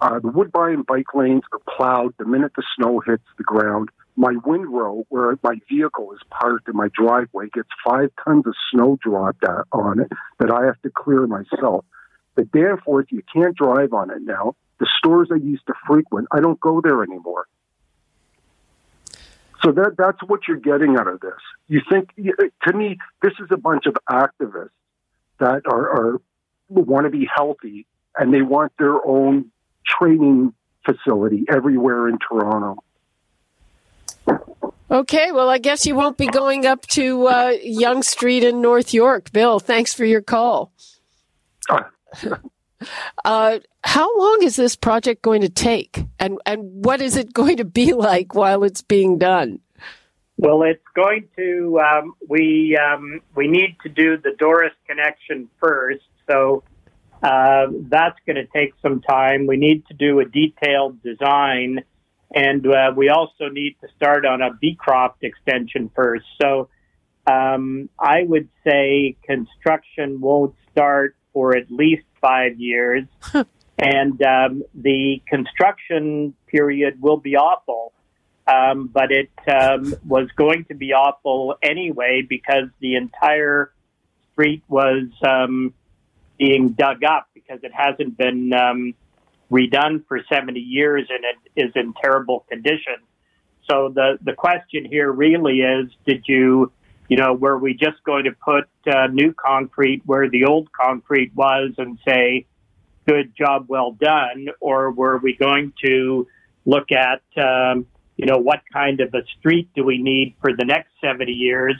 Uh, 0.00 0.18
the 0.18 0.28
Woodbine 0.28 0.82
bike 0.82 1.14
lanes 1.14 1.42
are 1.52 1.76
plowed 1.76 2.14
the 2.18 2.24
minute 2.24 2.52
the 2.56 2.62
snow 2.76 3.00
hits 3.00 3.24
the 3.38 3.44
ground. 3.44 3.88
My 4.16 4.34
windrow, 4.44 5.04
where 5.08 5.38
my 5.42 5.56
vehicle 5.68 6.12
is 6.12 6.20
parked 6.30 6.68
in 6.68 6.76
my 6.76 6.88
driveway, 6.94 7.48
gets 7.52 7.68
five 7.84 8.10
tons 8.24 8.46
of 8.46 8.54
snow 8.72 8.98
dropped 9.02 9.44
on 9.72 10.00
it 10.00 10.12
that 10.38 10.50
I 10.50 10.64
have 10.64 10.80
to 10.82 10.90
clear 10.90 11.26
myself. 11.26 11.84
The 12.34 12.44
Danforth, 12.44 13.06
you 13.10 13.22
can't 13.32 13.56
drive 13.56 13.92
on 13.92 14.10
it 14.10 14.22
now. 14.22 14.54
The 14.78 14.88
stores 14.98 15.28
I 15.32 15.36
used 15.36 15.66
to 15.66 15.74
frequent, 15.86 16.28
I 16.30 16.40
don't 16.40 16.60
go 16.60 16.80
there 16.82 17.02
anymore. 17.02 17.46
So 19.62 19.72
that 19.72 19.94
that's 19.96 20.18
what 20.26 20.40
you're 20.46 20.58
getting 20.58 20.96
out 20.98 21.08
of 21.08 21.20
this. 21.20 21.40
You 21.68 21.80
think 21.90 22.14
to 22.16 22.72
me, 22.72 22.98
this 23.22 23.32
is 23.40 23.48
a 23.50 23.56
bunch 23.56 23.86
of 23.86 23.96
activists 24.08 24.70
that 25.38 25.62
are, 25.66 25.90
are 25.90 26.20
want 26.68 27.04
to 27.04 27.10
be 27.10 27.28
healthy 27.32 27.86
and 28.16 28.32
they 28.32 28.42
want 28.42 28.72
their 28.78 29.04
own 29.06 29.50
training 29.86 30.52
facility 30.84 31.44
everywhere 31.48 32.08
in 32.08 32.18
Toronto. 32.18 32.82
Okay, 34.90 35.32
well, 35.32 35.48
I 35.48 35.58
guess 35.58 35.84
you 35.84 35.94
won't 35.94 36.16
be 36.16 36.26
going 36.26 36.64
up 36.64 36.86
to 36.88 37.26
uh, 37.26 37.52
Yonge 37.62 38.04
Street 38.04 38.44
in 38.44 38.60
North 38.60 38.94
York. 38.94 39.32
Bill, 39.32 39.58
thanks 39.58 39.92
for 39.92 40.04
your 40.04 40.22
call. 40.22 40.72
Uh, 41.68 41.82
how 43.24 44.18
long 44.18 44.40
is 44.42 44.56
this 44.56 44.76
project 44.76 45.22
going 45.22 45.42
to 45.42 45.48
take, 45.48 46.04
and 46.18 46.38
and 46.44 46.84
what 46.84 47.00
is 47.00 47.16
it 47.16 47.32
going 47.32 47.58
to 47.58 47.64
be 47.64 47.92
like 47.92 48.34
while 48.34 48.64
it's 48.64 48.82
being 48.82 49.18
done? 49.18 49.60
Well, 50.38 50.62
it's 50.64 50.84
going 50.94 51.28
to. 51.36 51.80
Um, 51.80 52.14
we 52.28 52.76
um, 52.76 53.20
we 53.34 53.48
need 53.48 53.76
to 53.82 53.88
do 53.88 54.18
the 54.18 54.32
Doris 54.38 54.74
connection 54.86 55.48
first, 55.60 56.04
so 56.28 56.62
uh, 57.22 57.66
that's 57.88 58.18
going 58.26 58.36
to 58.36 58.46
take 58.46 58.74
some 58.82 59.00
time. 59.00 59.46
We 59.46 59.56
need 59.56 59.86
to 59.86 59.94
do 59.94 60.20
a 60.20 60.26
detailed 60.26 61.02
design, 61.02 61.82
and 62.34 62.66
uh, 62.66 62.92
we 62.94 63.08
also 63.08 63.48
need 63.50 63.76
to 63.80 63.88
start 63.96 64.26
on 64.26 64.42
a 64.42 64.52
Beecroft 64.52 65.24
extension 65.24 65.90
first. 65.94 66.26
So 66.40 66.68
um, 67.26 67.88
I 67.98 68.22
would 68.22 68.48
say 68.62 69.16
construction 69.24 70.20
won't 70.20 70.54
start 70.70 71.16
for 71.32 71.56
at 71.56 71.70
least 71.70 72.04
five 72.26 72.58
years, 72.58 73.04
and 73.78 74.20
um, 74.22 74.62
the 74.74 75.22
construction 75.28 76.34
period 76.46 77.00
will 77.00 77.16
be 77.18 77.36
awful. 77.36 77.92
Um, 78.48 78.86
but 78.86 79.10
it 79.10 79.30
um, 79.52 79.94
was 80.06 80.28
going 80.36 80.66
to 80.66 80.74
be 80.74 80.92
awful 80.92 81.56
anyway 81.62 82.24
because 82.28 82.68
the 82.78 82.94
entire 82.94 83.72
street 84.32 84.62
was 84.68 85.08
um, 85.26 85.74
being 86.38 86.70
dug 86.70 87.02
up 87.02 87.28
because 87.34 87.58
it 87.64 87.72
hasn't 87.74 88.16
been 88.16 88.52
um, 88.52 88.94
redone 89.50 90.06
for 90.06 90.20
70 90.32 90.60
years 90.60 91.08
and 91.10 91.24
it 91.24 91.60
is 91.60 91.72
in 91.74 91.92
terrible 92.00 92.46
condition. 92.48 92.96
So 93.68 93.90
the, 93.92 94.18
the 94.22 94.34
question 94.34 94.84
here 94.84 95.10
really 95.10 95.58
is, 95.60 95.90
did 96.06 96.24
you, 96.28 96.70
you 97.08 97.16
know, 97.16 97.32
were 97.32 97.58
we 97.58 97.74
just 97.74 98.02
going 98.04 98.24
to 98.24 98.32
put 98.32 98.68
uh, 98.86 99.06
new 99.08 99.32
concrete 99.32 100.02
where 100.06 100.28
the 100.28 100.44
old 100.44 100.72
concrete 100.72 101.32
was 101.34 101.72
and 101.78 101.98
say, 102.06 102.46
good 103.06 103.34
job, 103.36 103.66
well 103.68 103.92
done? 103.92 104.48
Or 104.60 104.90
were 104.90 105.18
we 105.18 105.34
going 105.34 105.72
to 105.84 106.26
look 106.64 106.88
at, 106.90 107.22
um, 107.42 107.86
you 108.16 108.26
know, 108.26 108.38
what 108.38 108.60
kind 108.72 109.00
of 109.00 109.14
a 109.14 109.22
street 109.38 109.70
do 109.74 109.84
we 109.84 110.02
need 110.02 110.34
for 110.40 110.50
the 110.56 110.64
next 110.64 110.90
70 111.00 111.32
years? 111.32 111.76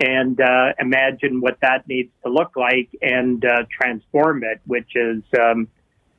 and 0.00 0.40
uh, 0.40 0.72
imagine 0.78 1.40
what 1.40 1.58
that 1.60 1.86
needs 1.86 2.10
to 2.24 2.30
look 2.30 2.56
like 2.56 2.88
and 3.00 3.44
uh, 3.44 3.64
transform 3.70 4.42
it, 4.42 4.60
which 4.66 4.90
is 4.94 5.22
um, 5.40 5.68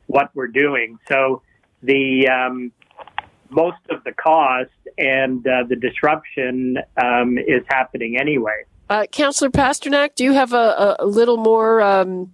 what 0.08 0.30
we're 0.34 0.48
doing. 0.48 0.98
So 1.10 1.42
the 1.84 2.28
um, 2.30 2.72
most 3.50 3.80
of 3.90 4.04
the 4.04 4.12
cost 4.12 4.70
and 4.98 5.46
uh, 5.48 5.64
the 5.68 5.75
disruption 5.75 6.78
um, 7.02 7.38
is 7.38 7.64
happening 7.68 8.18
anyway. 8.20 8.64
Uh, 8.90 9.06
Councillor 9.12 9.50
Pasternak, 9.50 10.16
do 10.16 10.24
you 10.24 10.34
have 10.34 10.54
a, 10.54 10.96
a 11.00 11.06
little 11.06 11.38
more 11.38 11.82
um, 11.82 12.32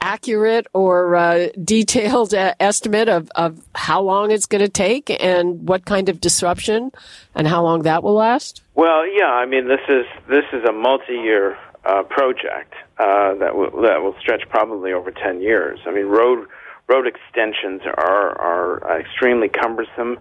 accurate 0.00 0.66
or 0.72 1.14
uh, 1.14 1.48
detailed 1.62 2.34
uh, 2.34 2.54
estimate 2.58 3.08
of, 3.08 3.30
of 3.34 3.62
how 3.74 4.00
long 4.00 4.30
it's 4.30 4.46
going 4.46 4.62
to 4.62 4.68
take 4.68 5.10
and 5.22 5.68
what 5.68 5.84
kind 5.84 6.08
of 6.08 6.20
disruption 6.20 6.90
and 7.34 7.46
how 7.46 7.62
long 7.62 7.82
that 7.82 8.02
will 8.02 8.14
last? 8.14 8.62
Well, 8.74 9.06
yeah, 9.06 9.30
I 9.30 9.46
mean 9.46 9.68
this 9.68 9.80
is 9.88 10.06
this 10.28 10.44
is 10.52 10.64
a 10.68 10.72
multi-year 10.72 11.58
uh, 11.84 12.02
project 12.04 12.74
uh, 12.98 13.34
that 13.34 13.54
will 13.54 13.82
that 13.82 14.02
will 14.02 14.14
stretch 14.20 14.48
probably 14.48 14.92
over 14.92 15.10
ten 15.10 15.40
years. 15.40 15.80
I 15.86 15.90
mean 15.90 16.06
road 16.06 16.48
road 16.88 17.06
extensions 17.06 17.82
are 17.84 18.40
are 18.40 19.00
extremely 19.00 19.48
cumbersome 19.48 20.18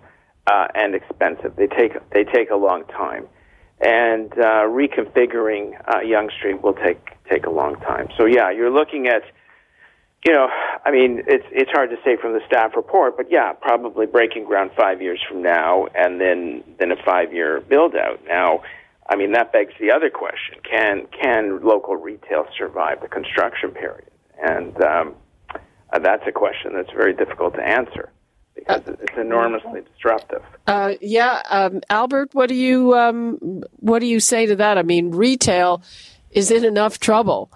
uh, 0.50 0.68
and 0.76 0.96
expensive. 0.96 1.56
They 1.56 1.68
take 1.68 1.94
they 2.12 2.24
take 2.24 2.50
a 2.50 2.56
long 2.56 2.86
time, 2.86 3.28
and 3.80 4.32
uh, 4.34 4.66
reconfiguring 4.68 5.80
uh, 5.88 6.00
Yonge 6.02 6.32
Street 6.38 6.62
will 6.64 6.74
take 6.74 7.00
take 7.30 7.46
a 7.46 7.50
long 7.50 7.76
time. 7.82 8.10
So 8.18 8.26
yeah, 8.26 8.50
you're 8.50 8.72
looking 8.72 9.08
at 9.08 9.24
you 10.26 10.34
know, 10.34 10.50
I 10.86 10.92
mean, 10.92 11.24
it's 11.28 11.46
it's 11.52 11.72
hard 11.72 11.92
to 11.92 11.98
say 12.04 12.18
from 12.18 12.34
the 12.34 12.42
staff 12.46 12.76
report, 12.76 13.16
but 13.16 13.32
yeah, 13.32 13.54
probably 13.54 14.06
breaking 14.06 14.46
ground 14.46 14.72
five 14.76 15.02
years 15.02 15.20
from 15.28 15.42
now, 15.42 15.88
and 15.96 16.20
then 16.20 16.64
then 16.80 16.92
a 16.92 16.98
five 17.06 17.32
year 17.32 17.62
build 17.62 17.96
out. 17.96 18.20
Now, 18.28 18.64
I 19.10 19.16
mean, 19.16 19.32
that 19.34 19.54
begs 19.54 19.74
the 19.80 19.92
other 19.92 20.10
question: 20.10 20.56
Can 20.70 21.08
can 21.22 21.62
local 21.62 21.96
retail 21.96 22.48
survive 22.58 23.02
the 23.02 23.08
construction 23.08 23.72
period? 23.72 24.12
And 24.42 24.82
um, 24.82 25.16
uh, 25.92 26.00
that's 26.00 26.24
a 26.28 26.32
question 26.32 26.74
that's 26.74 26.92
very 26.92 27.14
difficult 27.14 27.54
to 27.56 27.62
answer 27.62 28.12
because 28.60 28.88
uh, 28.88 28.96
it's 29.02 29.18
enormously 29.18 29.82
disruptive. 29.94 30.44
Uh, 30.68 30.94
yeah, 31.02 31.42
um, 31.50 31.82
Albert, 31.90 32.30
what 32.34 32.50
do 32.50 32.56
you 32.56 32.94
um, 32.96 33.64
what 33.78 34.00
do 34.00 34.06
you 34.06 34.20
say 34.20 34.46
to 34.46 34.56
that? 34.58 34.78
I 34.78 34.84
mean, 34.84 35.12
retail 35.12 35.82
is 36.32 36.52
in 36.52 36.64
enough 36.64 37.00
trouble 37.00 37.52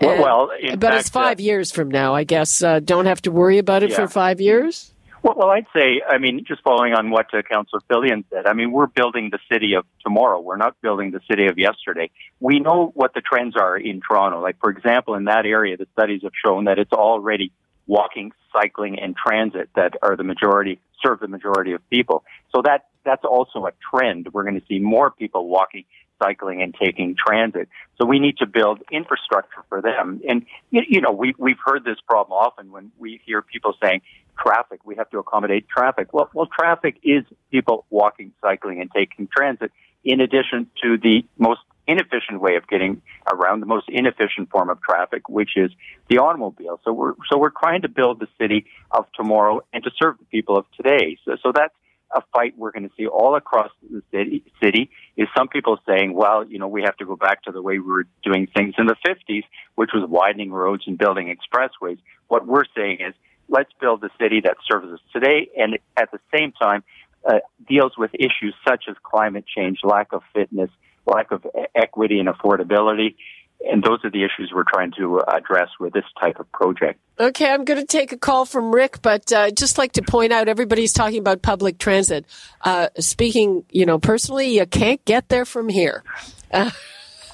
well, 0.00 0.22
well 0.22 0.50
but 0.72 0.80
fact, 0.80 1.00
it's 1.00 1.08
five 1.08 1.38
uh, 1.38 1.42
years 1.42 1.72
from 1.72 1.90
now, 1.90 2.14
I 2.14 2.24
guess. 2.24 2.62
Uh, 2.62 2.80
don't 2.80 3.06
have 3.06 3.22
to 3.22 3.32
worry 3.32 3.58
about 3.58 3.82
it 3.82 3.90
yeah. 3.90 3.96
for 3.96 4.08
five 4.08 4.40
years. 4.40 4.92
Well, 5.22 5.34
well, 5.36 5.50
I'd 5.50 5.66
say, 5.74 6.02
I 6.08 6.18
mean, 6.18 6.44
just 6.46 6.62
following 6.62 6.92
on 6.92 7.10
what 7.10 7.26
uh, 7.34 7.42
Councillor 7.42 7.80
Filion 7.88 8.24
said, 8.30 8.46
I 8.46 8.52
mean, 8.52 8.70
we're 8.70 8.86
building 8.86 9.30
the 9.32 9.38
city 9.50 9.74
of 9.74 9.84
tomorrow. 10.04 10.40
We're 10.40 10.56
not 10.56 10.80
building 10.82 11.10
the 11.10 11.20
city 11.28 11.46
of 11.46 11.58
yesterday. 11.58 12.10
We 12.38 12.60
know 12.60 12.92
what 12.94 13.12
the 13.14 13.22
trends 13.22 13.56
are 13.56 13.76
in 13.76 14.00
Toronto. 14.06 14.40
Like, 14.40 14.60
for 14.60 14.70
example, 14.70 15.14
in 15.14 15.24
that 15.24 15.46
area, 15.46 15.76
the 15.76 15.86
studies 15.92 16.20
have 16.22 16.32
shown 16.44 16.66
that 16.66 16.78
it's 16.78 16.92
already 16.92 17.50
walking, 17.86 18.32
cycling, 18.52 18.98
and 18.98 19.14
transit 19.16 19.68
that 19.76 19.94
are 20.02 20.16
the 20.16 20.24
majority, 20.24 20.80
serve 21.04 21.20
the 21.20 21.28
majority 21.28 21.72
of 21.72 21.88
people. 21.90 22.24
So 22.54 22.62
that, 22.62 22.86
that's 23.04 23.24
also 23.24 23.66
a 23.66 23.72
trend. 23.90 24.28
We're 24.32 24.44
going 24.44 24.60
to 24.60 24.66
see 24.66 24.78
more 24.78 25.10
people 25.10 25.48
walking 25.48 25.84
cycling 26.22 26.62
and 26.62 26.74
taking 26.74 27.14
transit. 27.14 27.68
So 28.00 28.06
we 28.06 28.18
need 28.18 28.38
to 28.38 28.46
build 28.46 28.82
infrastructure 28.90 29.62
for 29.68 29.82
them. 29.82 30.20
And, 30.28 30.46
you 30.70 31.00
know, 31.00 31.12
we, 31.12 31.34
we've 31.38 31.58
heard 31.64 31.84
this 31.84 31.98
problem 32.08 32.38
often 32.38 32.72
when 32.72 32.90
we 32.98 33.20
hear 33.24 33.42
people 33.42 33.74
saying 33.82 34.00
traffic, 34.38 34.80
we 34.84 34.96
have 34.96 35.10
to 35.10 35.18
accommodate 35.18 35.68
traffic. 35.68 36.12
Well, 36.12 36.30
well, 36.32 36.46
traffic 36.46 36.98
is 37.02 37.24
people 37.50 37.84
walking, 37.90 38.32
cycling, 38.40 38.80
and 38.80 38.90
taking 38.94 39.28
transit 39.34 39.72
in 40.04 40.20
addition 40.20 40.70
to 40.82 40.96
the 40.96 41.24
most 41.38 41.60
inefficient 41.86 42.40
way 42.40 42.56
of 42.56 42.66
getting 42.66 43.02
around 43.32 43.60
the 43.60 43.66
most 43.66 43.88
inefficient 43.88 44.50
form 44.50 44.70
of 44.70 44.80
traffic, 44.80 45.28
which 45.28 45.50
is 45.56 45.70
the 46.08 46.18
automobile. 46.18 46.80
So 46.84 46.92
we're, 46.92 47.14
so 47.30 47.38
we're 47.38 47.50
trying 47.50 47.82
to 47.82 47.88
build 47.88 48.20
the 48.20 48.28
city 48.40 48.66
of 48.90 49.06
tomorrow 49.14 49.64
and 49.72 49.82
to 49.84 49.90
serve 50.00 50.18
the 50.18 50.24
people 50.26 50.56
of 50.56 50.66
today. 50.76 51.18
So, 51.24 51.36
so 51.42 51.52
that's, 51.54 51.74
a 52.14 52.22
fight 52.32 52.54
we're 52.56 52.70
going 52.70 52.88
to 52.88 52.94
see 52.96 53.06
all 53.06 53.36
across 53.36 53.70
the 53.90 54.02
city, 54.12 54.44
city 54.62 54.90
is 55.16 55.28
some 55.36 55.48
people 55.48 55.78
saying, 55.88 56.14
well, 56.14 56.46
you 56.46 56.58
know, 56.58 56.68
we 56.68 56.82
have 56.82 56.96
to 56.98 57.04
go 57.04 57.16
back 57.16 57.42
to 57.42 57.52
the 57.52 57.60
way 57.60 57.78
we 57.78 57.92
were 57.92 58.06
doing 58.24 58.46
things 58.54 58.74
in 58.78 58.86
the 58.86 58.96
50s, 59.06 59.42
which 59.74 59.90
was 59.92 60.08
widening 60.08 60.50
roads 60.50 60.84
and 60.86 60.96
building 60.98 61.34
expressways. 61.34 61.98
What 62.28 62.46
we're 62.46 62.64
saying 62.76 62.98
is, 63.00 63.14
let's 63.48 63.70
build 63.80 64.02
a 64.04 64.10
city 64.20 64.40
that 64.42 64.56
serves 64.70 64.92
us 64.92 65.00
today 65.12 65.48
and 65.56 65.78
at 65.96 66.10
the 66.10 66.18
same 66.36 66.52
time 66.52 66.82
uh, 67.24 67.38
deals 67.68 67.92
with 67.96 68.10
issues 68.14 68.54
such 68.66 68.84
as 68.88 68.96
climate 69.02 69.44
change, 69.46 69.80
lack 69.82 70.12
of 70.12 70.22
fitness, 70.34 70.70
lack 71.06 71.30
of 71.30 71.46
equity 71.74 72.18
and 72.18 72.28
affordability, 72.28 73.16
and 73.64 73.82
those 73.82 74.04
are 74.04 74.10
the 74.10 74.22
issues 74.22 74.52
we're 74.54 74.64
trying 74.64 74.92
to 74.98 75.22
address 75.26 75.68
with 75.80 75.92
this 75.92 76.04
type 76.20 76.38
of 76.38 76.50
project. 76.52 77.00
Okay, 77.18 77.50
I'm 77.50 77.64
going 77.64 77.80
to 77.80 77.86
take 77.86 78.12
a 78.12 78.18
call 78.18 78.44
from 78.44 78.74
Rick, 78.74 79.00
but 79.00 79.32
uh, 79.32 79.50
just 79.50 79.78
like 79.78 79.92
to 79.92 80.02
point 80.02 80.32
out, 80.32 80.48
everybody's 80.48 80.92
talking 80.92 81.18
about 81.18 81.42
public 81.42 81.78
transit. 81.78 82.26
Uh, 82.60 82.88
speaking, 82.98 83.64
you 83.70 83.86
know, 83.86 83.98
personally, 83.98 84.56
you 84.58 84.66
can't 84.66 85.02
get 85.04 85.28
there 85.28 85.44
from 85.44 85.68
here. 85.68 86.04
Uh, 86.52 86.70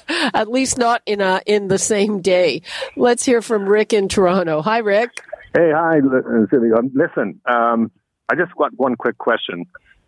at 0.33 0.49
least 0.49 0.77
not 0.77 1.01
in 1.05 1.21
a 1.21 1.41
in 1.45 1.67
the 1.67 1.77
same 1.77 2.21
day. 2.21 2.61
Let's 2.95 3.23
hear 3.25 3.41
from 3.41 3.67
Rick 3.67 3.93
in 3.93 4.07
Toronto. 4.07 4.61
Hi, 4.61 4.79
Rick. 4.79 5.11
Hey, 5.53 5.71
hi, 5.73 5.99
um, 5.99 6.91
listen. 6.93 7.39
Um, 7.45 7.91
I 8.29 8.35
just 8.35 8.55
got 8.55 8.71
one 8.75 8.95
quick 8.95 9.17
question 9.17 9.65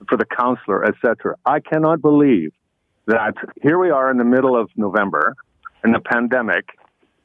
for 0.09 0.17
the 0.17 0.25
counselor, 0.25 0.85
etc. 0.85 1.35
I 1.45 1.59
cannot 1.59 2.01
believe 2.01 2.51
that 3.07 3.35
here 3.61 3.79
we 3.79 3.89
are 3.89 4.09
in 4.11 4.17
the 4.17 4.23
middle 4.23 4.59
of 4.59 4.69
November 4.75 5.35
in 5.83 5.91
the 5.91 5.99
pandemic, 5.99 6.65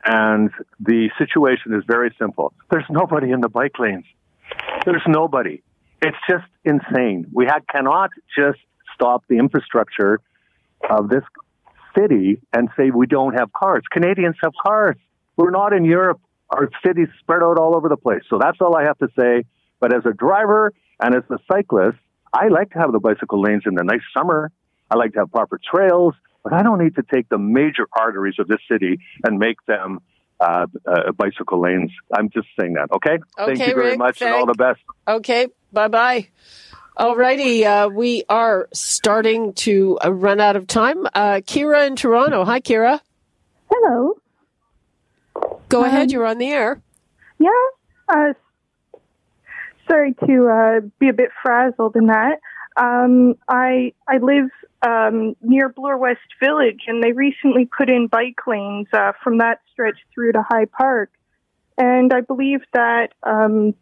and 0.05 0.51
the 0.79 1.11
situation 1.19 1.75
is 1.75 1.83
very 1.87 2.15
simple. 2.19 2.53
There's 2.71 2.85
nobody 2.91 3.31
in 3.31 3.41
the 3.41 3.49
bike 3.49 3.79
lanes. 3.79 4.05
There's 4.85 5.03
nobody. 5.07 5.63
It's 6.03 6.17
just 6.29 6.47
insane. 6.65 7.27
We 7.33 7.47
cannot 7.71 8.11
just 8.37 8.59
stop 8.95 9.25
the 9.29 9.39
infrastructure 9.39 10.21
of 10.89 11.09
this 11.09 11.23
city 11.97 12.41
and 12.53 12.69
say 12.77 12.91
we 12.91 13.07
don't 13.07 13.35
have 13.35 13.53
cars. 13.53 13.83
Canadians 13.91 14.37
have 14.43 14.53
cars. 14.63 14.97
We're 15.37 15.51
not 15.51 15.73
in 15.73 15.85
Europe. 15.85 16.21
Our 16.51 16.71
cities 16.85 17.09
spread 17.21 17.43
out 17.43 17.59
all 17.59 17.77
over 17.77 17.89
the 17.89 17.97
place. 17.97 18.23
So 18.29 18.39
that's 18.41 18.59
all 18.61 18.77
I 18.77 18.85
have 18.85 18.99
to 18.99 19.09
say. 19.19 19.45
But 19.79 19.95
as 19.95 20.03
a 20.05 20.13
driver 20.13 20.73
and 21.03 21.15
as 21.15 21.23
a 21.31 21.39
cyclist, 21.51 21.99
I 22.33 22.49
like 22.49 22.71
to 22.73 22.79
have 22.79 22.93
the 22.93 22.99
bicycle 22.99 23.41
lanes 23.41 23.63
in 23.67 23.75
the 23.75 23.85
nice 23.85 24.03
summer. 24.17 24.53
I 24.90 24.97
like 24.97 25.12
to 25.14 25.20
have 25.20 25.30
proper 25.30 25.59
trails. 25.62 26.14
But 26.42 26.54
I 26.54 26.62
don't 26.62 26.82
need 26.82 26.94
to 26.97 27.02
take 27.02 27.28
the 27.28 27.37
major 27.37 27.87
arteries 27.92 28.37
of 28.38 28.49
this 28.49 28.61
city 28.70 28.99
and 29.25 29.38
make 29.38 29.59
them 29.66 30.00
uh, 30.40 30.64
uh, 30.87 31.12
bicycle 31.12 31.61
lanes. 31.61 31.90
I'm 32.16 32.30
just 32.30 32.49
saying 32.59 32.73
that. 32.75 32.90
Okay. 32.92 33.18
okay 33.38 33.56
Thank 33.56 33.59
you 33.68 33.75
very 33.75 33.90
Rick, 33.90 33.99
much, 33.99 34.18
thank- 34.20 34.30
and 34.35 34.40
all 34.40 34.47
the 34.47 34.54
best. 34.54 34.80
Okay, 35.06 35.49
bye 35.70 35.88
bye. 35.88 36.28
Alrighty, 36.99 37.64
uh, 37.64 37.90
we 37.90 38.25
are 38.30 38.68
starting 38.73 39.52
to 39.54 39.99
uh, 40.02 40.11
run 40.12 40.40
out 40.40 40.56
of 40.56 40.66
time. 40.66 41.06
Uh, 41.14 41.40
Kira 41.44 41.87
in 41.87 41.94
Toronto. 41.94 42.44
Hi, 42.47 42.61
Kira. 42.61 43.00
Hello. 43.70 44.14
Go 45.68 45.80
Um, 45.80 45.85
ahead. 45.87 46.11
You're 46.11 46.26
on 46.26 46.38
the 46.38 46.49
air. 46.49 46.80
Yeah. 47.38 47.50
Uh, 48.09 48.32
sorry 49.88 50.14
to 50.26 50.49
uh, 50.49 50.80
be 50.99 51.09
a 51.09 51.12
bit 51.12 51.30
frazzled 51.42 51.97
in 51.97 52.06
that. 52.06 52.38
Um, 52.81 53.35
I 53.47 53.93
I 54.09 54.17
live 54.19 54.49
um, 54.83 55.37
near 55.43 55.69
Bloor 55.69 55.99
West 55.99 56.21
Village, 56.43 56.85
and 56.87 57.03
they 57.03 57.13
recently 57.13 57.67
put 57.67 57.91
in 57.91 58.07
bike 58.07 58.47
lanes 58.47 58.87
uh, 58.95 59.13
from 59.23 59.39
that 59.39 59.61
stretch 59.71 59.99
through 60.15 60.33
to 60.33 60.43
High 60.49 60.65
Park. 60.65 61.13
And 61.77 62.13
I 62.13 62.23
believe 62.23 62.61
that 62.73 63.09
um, 63.23 63.75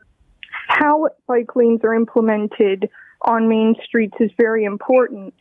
how 0.50 1.08
bike 1.28 1.54
lanes 1.54 1.80
are 1.84 1.94
implemented 1.94 2.90
on 3.22 3.48
main 3.48 3.76
streets 3.84 4.16
is 4.18 4.30
very 4.36 4.64
important. 4.64 5.32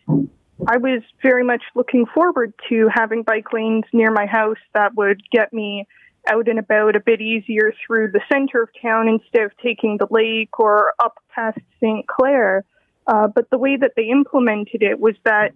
I 0.68 0.78
was 0.78 1.02
very 1.22 1.44
much 1.44 1.64
looking 1.76 2.06
forward 2.14 2.54
to 2.70 2.90
having 2.94 3.24
bike 3.24 3.54
lanes 3.54 3.86
near 3.92 4.12
my 4.12 4.26
house 4.26 4.58
that 4.74 4.96
would 4.96 5.22
get 5.32 5.52
me 5.52 5.88
out 6.28 6.48
and 6.48 6.60
about 6.60 6.96
a 6.96 7.00
bit 7.00 7.22
easier 7.22 7.74
through 7.86 8.12
the 8.12 8.22
center 8.32 8.62
of 8.64 8.70
town 8.82 9.08
instead 9.08 9.44
of 9.44 9.52
taking 9.64 9.98
the 9.98 10.08
lake 10.10 10.60
or 10.60 10.94
up 11.00 11.16
past 11.34 11.60
St. 11.80 12.06
Clair. 12.08 12.64
Uh, 13.08 13.28
but 13.28 13.50
the 13.50 13.58
way 13.58 13.78
that 13.78 13.94
they 13.96 14.10
implemented 14.10 14.84
it 14.84 15.00
was 15.00 15.16
that 15.24 15.54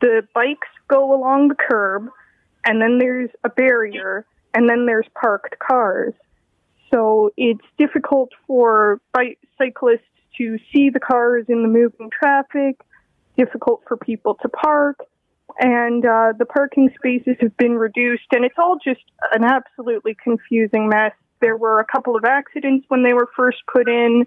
the 0.00 0.26
bikes 0.34 0.68
go 0.88 1.14
along 1.14 1.48
the 1.48 1.54
curb, 1.54 2.08
and 2.66 2.80
then 2.80 2.98
there's 2.98 3.30
a 3.44 3.48
barrier, 3.48 4.26
and 4.54 4.68
then 4.68 4.86
there's 4.86 5.06
parked 5.14 5.58
cars. 5.58 6.14
So 6.92 7.30
it's 7.36 7.64
difficult 7.78 8.30
for 8.46 9.00
bike 9.12 9.38
cyclists 9.58 10.00
to 10.38 10.58
see 10.72 10.90
the 10.90 11.00
cars 11.00 11.46
in 11.48 11.62
the 11.62 11.68
moving 11.68 12.10
traffic, 12.10 12.80
difficult 13.36 13.82
for 13.86 13.96
people 13.96 14.34
to 14.42 14.48
park, 14.48 14.98
and 15.60 16.04
uh, 16.04 16.32
the 16.38 16.44
parking 16.44 16.90
spaces 16.96 17.36
have 17.40 17.56
been 17.56 17.74
reduced, 17.74 18.26
and 18.32 18.44
it's 18.44 18.56
all 18.58 18.78
just 18.82 19.02
an 19.32 19.44
absolutely 19.44 20.16
confusing 20.22 20.88
mess. 20.88 21.12
There 21.40 21.56
were 21.56 21.78
a 21.78 21.84
couple 21.84 22.16
of 22.16 22.24
accidents 22.24 22.86
when 22.88 23.04
they 23.04 23.12
were 23.12 23.28
first 23.36 23.58
put 23.72 23.88
in, 23.88 24.26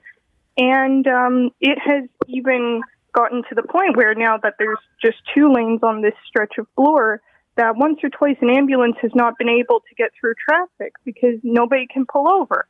and 0.58 1.08
um, 1.08 1.52
it 1.62 1.78
has 1.80 2.10
even 2.28 2.82
gotten 3.14 3.44
to 3.50 3.56
the 3.56 3.64
point 3.64 3.96
where 3.96 4.14
now 4.16 4.38
that 4.38 4.56
there's 4.60 4.78
just 5.04 5.18
two 5.34 5.52
lanes 5.52 5.82
on 5.84 6.02
this 6.02 6.14
stretch 6.28 6.54
of 6.58 6.68
Bloor, 6.76 7.22
that 7.56 7.76
once 7.76 8.00
or 8.04 8.10
twice 8.10 8.38
an 8.42 8.50
ambulance 8.50 8.96
has 9.02 9.12
not 9.16 9.38
been 9.38 9.50
able 9.50 9.80
to 9.80 9.96
get 9.96 10.12
through 10.20 10.34
traffic 10.48 10.94
because 11.04 11.40
nobody 11.44 11.88
can 11.92 12.06
pull 12.06 12.30
over. 12.30 12.68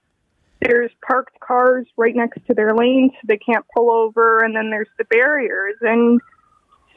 There's 0.61 0.91
parked 1.05 1.39
cars 1.39 1.85
right 1.97 2.15
next 2.15 2.39
to 2.47 2.53
their 2.53 2.73
lanes, 2.73 3.11
so 3.13 3.25
they 3.27 3.37
can't 3.37 3.65
pull 3.75 3.91
over, 3.91 4.39
and 4.39 4.55
then 4.55 4.69
there's 4.69 4.87
the 4.97 5.03
barriers. 5.05 5.75
And 5.81 6.19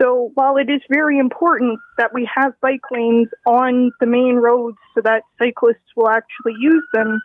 so 0.01 0.31
while 0.35 0.57
it 0.57 0.71
is 0.71 0.81
very 0.89 1.19
important 1.19 1.79
that 1.99 2.15
we 2.15 2.29
have 2.35 2.59
bike 2.63 2.91
lanes 2.91 3.29
on 3.47 3.93
the 4.01 4.07
main 4.07 4.37
roads 4.37 4.79
so 4.95 5.03
that 5.03 5.25
cyclists 5.39 5.95
will 5.95 6.09
actually 6.09 6.55
use 6.59 6.85
them, 6.95 7.21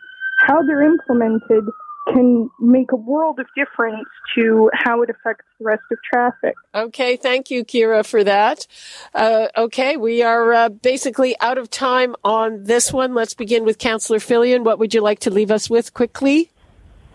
how 0.46 0.62
they're 0.62 0.82
implemented 0.82 1.64
can 2.12 2.50
make 2.60 2.92
a 2.92 2.96
world 2.96 3.38
of 3.40 3.46
difference 3.56 4.08
to 4.34 4.70
how 4.72 5.02
it 5.02 5.10
affects 5.10 5.44
the 5.58 5.64
rest 5.64 5.82
of 5.90 5.98
traffic. 6.12 6.54
Okay, 6.74 7.16
thank 7.16 7.50
you, 7.50 7.64
Kira, 7.64 8.06
for 8.06 8.22
that. 8.22 8.66
Uh, 9.14 9.48
okay, 9.56 9.96
we 9.96 10.22
are 10.22 10.52
uh, 10.52 10.68
basically 10.68 11.38
out 11.40 11.58
of 11.58 11.70
time 11.70 12.14
on 12.24 12.64
this 12.64 12.92
one. 12.92 13.14
Let's 13.14 13.34
begin 13.34 13.64
with 13.64 13.78
Councillor 13.78 14.20
Filion. 14.20 14.64
What 14.64 14.78
would 14.78 14.94
you 14.94 15.00
like 15.00 15.20
to 15.20 15.30
leave 15.30 15.50
us 15.50 15.68
with 15.68 15.94
quickly? 15.94 16.50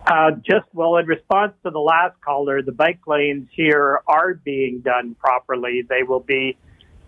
Uh, 0.06 0.32
just 0.32 0.66
well, 0.72 0.96
in 0.96 1.06
response 1.06 1.52
to 1.64 1.70
the 1.70 1.78
last 1.78 2.20
caller, 2.20 2.60
the 2.60 2.72
bike 2.72 3.06
lanes 3.06 3.48
here 3.52 4.00
are 4.06 4.34
being 4.34 4.80
done 4.80 5.14
properly. 5.14 5.82
They 5.88 6.02
will 6.02 6.20
be 6.20 6.56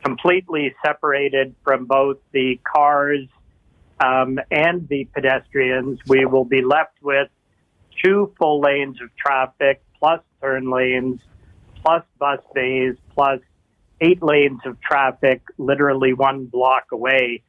completely 0.04 0.74
separated 0.84 1.54
from 1.64 1.86
both 1.86 2.18
the 2.32 2.60
cars 2.62 3.26
um, 3.98 4.38
and 4.50 4.88
the 4.88 5.06
pedestrians. 5.12 5.98
We 6.06 6.24
will 6.24 6.44
be 6.44 6.62
left 6.62 7.02
with 7.02 7.28
two 8.04 8.32
full 8.38 8.60
lanes 8.60 9.00
of 9.00 9.08
traffic, 9.16 9.82
plus 9.98 10.20
turn 10.40 10.70
lanes, 10.70 11.20
plus 11.82 12.04
bus 12.18 12.40
bays, 12.54 12.94
plus 13.14 13.40
eight 14.00 14.22
lanes 14.22 14.60
of 14.66 14.80
traffic, 14.80 15.42
literally 15.58 16.12
one 16.12 16.44
block 16.44 16.92
away. 16.92 17.42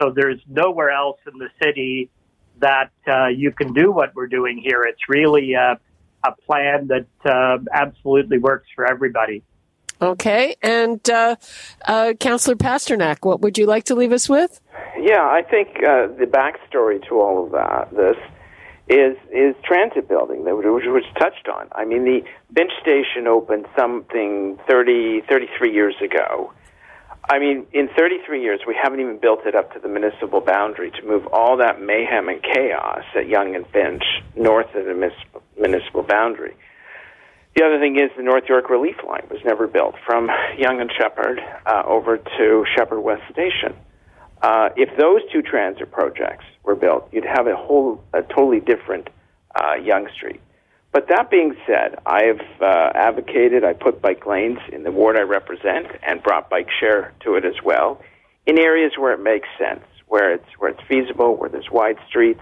So 0.00 0.10
there's 0.10 0.40
nowhere 0.48 0.90
else 0.90 1.18
in 1.30 1.38
the 1.38 1.48
city 1.62 2.10
that 2.58 2.90
uh, 3.06 3.28
you 3.28 3.52
can 3.52 3.72
do 3.72 3.92
what 3.92 4.14
we're 4.14 4.26
doing 4.26 4.58
here. 4.58 4.82
It's 4.84 5.08
really 5.08 5.54
a, 5.54 5.78
a 6.24 6.32
plan 6.46 6.88
that 6.88 7.06
uh, 7.24 7.58
absolutely 7.72 8.38
works 8.38 8.68
for 8.74 8.90
everybody. 8.90 9.42
Okay, 10.02 10.56
and 10.62 11.08
uh, 11.10 11.36
uh, 11.86 12.14
Councillor 12.18 12.56
Pasternak, 12.56 13.18
what 13.20 13.42
would 13.42 13.58
you 13.58 13.66
like 13.66 13.84
to 13.84 13.94
leave 13.94 14.12
us 14.12 14.30
with? 14.30 14.58
Yeah, 14.98 15.20
I 15.20 15.42
think 15.42 15.76
uh, 15.76 16.06
the 16.06 16.26
backstory 16.26 17.06
to 17.08 17.20
all 17.20 17.44
of 17.44 17.52
that, 17.52 17.94
this, 17.94 18.16
is 18.90 19.16
is 19.30 19.54
transit 19.62 20.08
building, 20.08 20.44
that 20.44 20.56
which 20.56 20.66
was 20.66 21.04
touched 21.18 21.48
on. 21.48 21.68
I 21.72 21.84
mean, 21.84 22.04
the 22.04 22.22
bench 22.50 22.72
station 22.82 23.28
opened 23.28 23.66
something 23.78 24.58
30, 24.68 25.22
33 25.28 25.72
years 25.72 25.94
ago. 26.02 26.52
I 27.30 27.38
mean, 27.38 27.66
in 27.72 27.88
33 27.96 28.42
years, 28.42 28.60
we 28.66 28.74
haven't 28.74 28.98
even 28.98 29.18
built 29.18 29.46
it 29.46 29.54
up 29.54 29.72
to 29.74 29.78
the 29.78 29.88
municipal 29.88 30.40
boundary 30.40 30.90
to 30.90 31.06
move 31.06 31.26
all 31.28 31.58
that 31.58 31.80
mayhem 31.80 32.28
and 32.28 32.42
chaos 32.42 33.04
at 33.14 33.28
Yonge 33.28 33.54
and 33.54 33.66
Finch 33.68 34.02
north 34.34 34.74
of 34.74 34.86
the 34.86 35.12
municipal, 35.56 36.02
boundary. 36.02 36.56
The 37.54 37.64
other 37.64 37.78
thing 37.78 37.96
is 37.96 38.10
the 38.16 38.24
North 38.24 38.44
York 38.48 38.70
Relief 38.70 38.96
Line 39.06 39.26
was 39.30 39.40
never 39.44 39.68
built 39.68 39.94
from 40.04 40.28
Yonge 40.58 40.80
and 40.80 40.90
Sheppard 40.98 41.40
uh, 41.66 41.82
over 41.86 42.16
to 42.16 42.64
Sheppard 42.74 43.02
West 43.02 43.22
Station. 43.30 43.76
Uh, 44.42 44.70
if 44.76 44.88
those 44.98 45.20
two 45.32 45.42
transit 45.42 45.90
projects 45.90 46.44
were 46.62 46.74
built, 46.74 47.08
you'd 47.12 47.24
have 47.24 47.46
a 47.46 47.56
whole, 47.56 48.02
a 48.12 48.22
totally 48.22 48.60
different 48.60 49.08
uh, 49.54 49.74
Yonge 49.82 50.10
Street. 50.14 50.40
But 50.92 51.08
that 51.08 51.30
being 51.30 51.54
said, 51.66 51.96
I've 52.06 52.40
uh, 52.60 52.90
advocated, 52.94 53.64
I 53.64 53.74
put 53.74 54.02
bike 54.02 54.26
lanes 54.26 54.58
in 54.72 54.82
the 54.82 54.90
ward 54.90 55.16
I 55.16 55.22
represent 55.22 55.86
and 56.02 56.22
brought 56.22 56.50
bike 56.50 56.68
share 56.80 57.12
to 57.24 57.36
it 57.36 57.44
as 57.44 57.62
well 57.64 58.00
in 58.46 58.58
areas 58.58 58.92
where 58.98 59.12
it 59.12 59.20
makes 59.20 59.46
sense, 59.58 59.84
where 60.08 60.34
it's, 60.34 60.48
where 60.58 60.70
it's 60.70 60.80
feasible, 60.88 61.36
where 61.36 61.48
there's 61.48 61.70
wide 61.70 61.98
streets, 62.08 62.40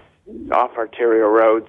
off 0.51 0.71
arterial 0.77 1.29
roads. 1.29 1.67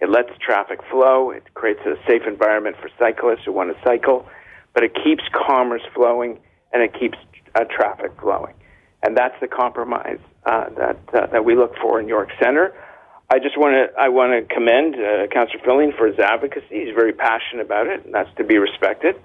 It 0.00 0.08
lets 0.08 0.30
traffic 0.44 0.80
flow. 0.90 1.30
It 1.30 1.44
creates 1.54 1.80
a 1.84 1.94
safe 2.08 2.22
environment 2.26 2.76
for 2.80 2.90
cyclists 2.98 3.44
who 3.44 3.52
want 3.52 3.76
to 3.76 3.82
cycle, 3.84 4.26
but 4.74 4.82
it 4.82 4.96
keeps 5.04 5.22
commerce 5.46 5.82
flowing 5.94 6.40
and 6.72 6.82
it 6.82 6.92
keeps 6.98 7.18
uh, 7.54 7.64
traffic 7.64 8.12
flowing. 8.20 8.54
And 9.02 9.16
that's 9.16 9.34
the 9.40 9.48
compromise 9.48 10.18
uh, 10.44 10.68
that 10.76 10.98
uh, 11.14 11.26
that 11.28 11.44
we 11.44 11.56
look 11.56 11.74
for 11.80 12.00
in 12.00 12.08
York 12.08 12.30
Center. 12.42 12.74
I 13.32 13.38
just 13.38 13.56
want 13.56 13.74
to 13.74 14.00
I 14.00 14.08
want 14.08 14.32
to 14.32 14.54
commend 14.54 14.96
uh, 14.96 15.26
Councillor 15.32 15.62
Filion 15.64 15.92
for 15.96 16.06
his 16.06 16.18
advocacy. 16.18 16.84
He's 16.84 16.94
very 16.94 17.12
passionate 17.12 17.64
about 17.64 17.86
it, 17.86 18.04
and 18.04 18.12
that's 18.12 18.34
to 18.36 18.44
be 18.44 18.58
respected. 18.58 19.16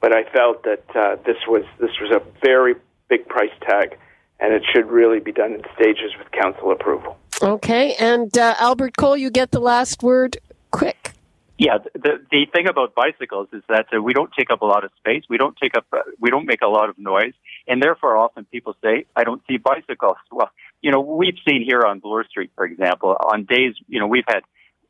But 0.00 0.14
I 0.14 0.24
felt 0.30 0.62
that 0.64 0.84
uh, 0.94 1.16
this 1.24 1.38
was 1.48 1.64
this 1.80 1.90
was 2.00 2.12
a 2.12 2.22
very 2.44 2.74
big 3.08 3.26
price 3.26 3.52
tag, 3.62 3.96
and 4.38 4.52
it 4.52 4.62
should 4.72 4.86
really 4.86 5.18
be 5.18 5.32
done 5.32 5.52
in 5.54 5.62
stages 5.74 6.12
with 6.18 6.30
council 6.30 6.70
approval. 6.70 7.16
Okay, 7.42 7.94
and 7.94 8.36
uh, 8.36 8.54
Albert 8.58 8.96
Koehl, 8.98 9.18
you 9.18 9.30
get 9.30 9.50
the 9.50 9.60
last 9.60 10.02
word. 10.02 10.36
Quick. 10.70 11.12
Yeah, 11.56 11.78
the 11.94 12.20
the 12.30 12.46
thing 12.52 12.68
about 12.68 12.94
bicycles 12.94 13.48
is 13.52 13.62
that 13.68 13.86
uh, 13.92 14.00
we 14.00 14.12
don't 14.12 14.30
take 14.38 14.50
up 14.50 14.62
a 14.62 14.66
lot 14.66 14.84
of 14.84 14.90
space. 14.98 15.24
We 15.28 15.38
don't 15.38 15.56
take 15.56 15.76
up. 15.76 15.86
Uh, 15.92 16.00
we 16.20 16.30
don't 16.30 16.46
make 16.46 16.60
a 16.62 16.68
lot 16.68 16.88
of 16.88 16.98
noise, 16.98 17.32
and 17.68 17.82
therefore 17.82 18.16
often 18.16 18.44
people 18.46 18.74
say, 18.82 19.04
"I 19.14 19.24
don't 19.24 19.42
see 19.46 19.58
bicycles." 19.58 20.16
Well, 20.32 20.50
you 20.82 20.92
know, 20.92 21.00
we've 21.00 21.36
seen 21.48 21.62
here 21.62 21.82
on 21.86 21.98
Bloor 21.98 22.24
Street, 22.24 22.50
for 22.54 22.64
example, 22.64 23.16
on 23.32 23.44
days, 23.44 23.74
you 23.88 23.98
know, 23.98 24.06
we've 24.06 24.24
had, 24.26 24.40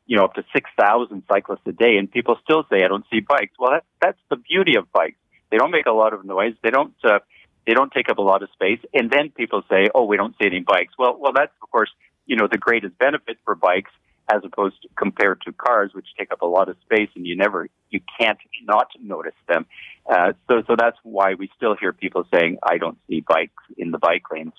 you 0.05 0.17
know, 0.17 0.25
up 0.25 0.35
to 0.35 0.43
6,000 0.53 1.23
cyclists 1.27 1.61
a 1.65 1.71
day 1.71 1.97
and 1.97 2.11
people 2.11 2.37
still 2.43 2.63
say, 2.69 2.83
I 2.83 2.87
don't 2.87 3.05
see 3.11 3.21
bikes. 3.21 3.53
Well, 3.57 3.71
that, 3.71 3.83
that's 4.01 4.19
the 4.29 4.35
beauty 4.35 4.75
of 4.77 4.91
bikes. 4.91 5.17
They 5.51 5.57
don't 5.57 5.71
make 5.71 5.87
a 5.87 5.91
lot 5.91 6.13
of 6.13 6.23
noise. 6.23 6.53
They 6.63 6.69
don't, 6.69 6.93
uh, 7.03 7.19
they 7.65 7.73
don't 7.73 7.91
take 7.91 8.09
up 8.09 8.17
a 8.19 8.21
lot 8.21 8.43
of 8.43 8.49
space. 8.53 8.79
And 8.93 9.09
then 9.09 9.31
people 9.31 9.63
say, 9.69 9.87
oh, 9.95 10.05
we 10.05 10.17
don't 10.17 10.35
see 10.39 10.47
any 10.47 10.59
bikes. 10.59 10.93
Well, 10.97 11.17
well, 11.19 11.33
that's 11.33 11.51
of 11.61 11.71
course, 11.71 11.89
you 12.25 12.35
know, 12.35 12.47
the 12.51 12.57
greatest 12.57 12.97
benefit 12.99 13.37
for 13.45 13.55
bikes 13.55 13.91
as 14.31 14.41
opposed 14.43 14.81
to 14.81 14.89
compared 14.95 15.41
to 15.41 15.51
cars, 15.51 15.91
which 15.93 16.07
take 16.17 16.31
up 16.31 16.41
a 16.41 16.45
lot 16.45 16.69
of 16.69 16.77
space 16.81 17.09
and 17.15 17.25
you 17.25 17.35
never, 17.35 17.67
you 17.89 17.99
can't 18.19 18.39
not 18.63 18.87
notice 19.01 19.33
them. 19.47 19.65
Uh, 20.09 20.33
so, 20.47 20.63
so 20.67 20.75
that's 20.77 20.97
why 21.03 21.33
we 21.33 21.49
still 21.55 21.75
hear 21.75 21.93
people 21.93 22.25
saying, 22.33 22.57
I 22.63 22.77
don't 22.77 22.97
see 23.07 23.23
bikes 23.27 23.63
in 23.77 23.91
the 23.91 23.97
bike 23.97 24.23
lanes. 24.31 24.53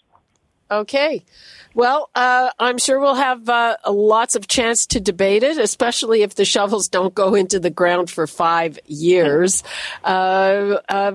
Okay. 0.71 1.25
Well, 1.75 2.11
uh, 2.15 2.51
I'm 2.59 2.79
sure 2.79 3.01
we'll 3.01 3.17
have 3.17 3.49
uh, 3.49 3.77
lots 3.89 4.37
of 4.37 4.47
chance 4.47 4.87
to 4.89 5.01
debate 5.01 5.43
it, 5.43 5.59
especially 5.59 6.23
if 6.23 6.37
the 6.37 6.45
shovels 6.45 6.89
don't 6.89 7.13
go 7.13 7.35
into 7.35 7.59
the 7.59 7.71
ground 7.71 8.09
for 8.09 8.27
five 8.29 8.79
years. 8.87 9.65
Uh, 10.05 10.79
uh 10.89 11.13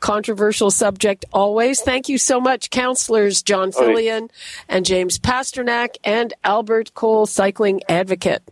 controversial 0.00 0.70
subject 0.70 1.24
always. 1.32 1.80
Thank 1.80 2.08
you 2.08 2.18
so 2.18 2.40
much, 2.40 2.70
counselors 2.70 3.42
John 3.42 3.72
Filion 3.72 4.30
and 4.68 4.84
James 4.84 5.18
Pasternak 5.18 5.96
and 6.04 6.32
Albert 6.44 6.92
Koehl, 6.94 7.28
cycling 7.28 7.82
advocate. 7.88 8.42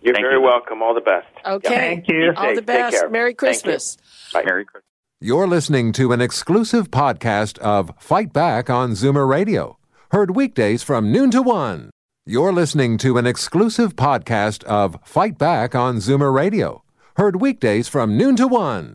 You're 0.00 0.14
Thank 0.14 0.24
very 0.24 0.36
you. 0.36 0.42
welcome. 0.42 0.82
All 0.82 0.94
the 0.94 1.00
best. 1.00 1.28
Okay. 1.46 1.68
Thank 1.68 2.08
you. 2.08 2.32
All 2.36 2.54
the 2.54 2.62
best. 2.62 3.04
Merry 3.10 3.34
Christmas. 3.34 3.96
Bye. 4.32 4.42
Merry 4.44 4.64
Christmas. 4.64 4.84
You're 5.20 5.46
listening 5.46 5.92
to 5.92 6.12
an 6.12 6.20
exclusive 6.20 6.90
podcast 6.90 7.58
of 7.58 7.92
Fight 7.98 8.32
Back 8.32 8.68
on 8.68 8.90
Zoomer 8.90 9.26
Radio 9.26 9.78
heard 10.14 10.36
weekdays 10.36 10.80
from 10.84 11.10
noon 11.10 11.28
to 11.28 11.42
one. 11.42 11.90
You're 12.24 12.52
listening 12.52 12.98
to 12.98 13.18
an 13.18 13.26
exclusive 13.26 13.96
podcast 13.96 14.62
of 14.62 14.96
Fight 15.02 15.38
Back 15.38 15.74
on 15.74 15.96
Zoomer 15.96 16.32
Radio, 16.32 16.84
heard 17.16 17.40
weekdays 17.40 17.88
from 17.88 18.16
noon 18.16 18.36
to 18.36 18.46
one. 18.46 18.94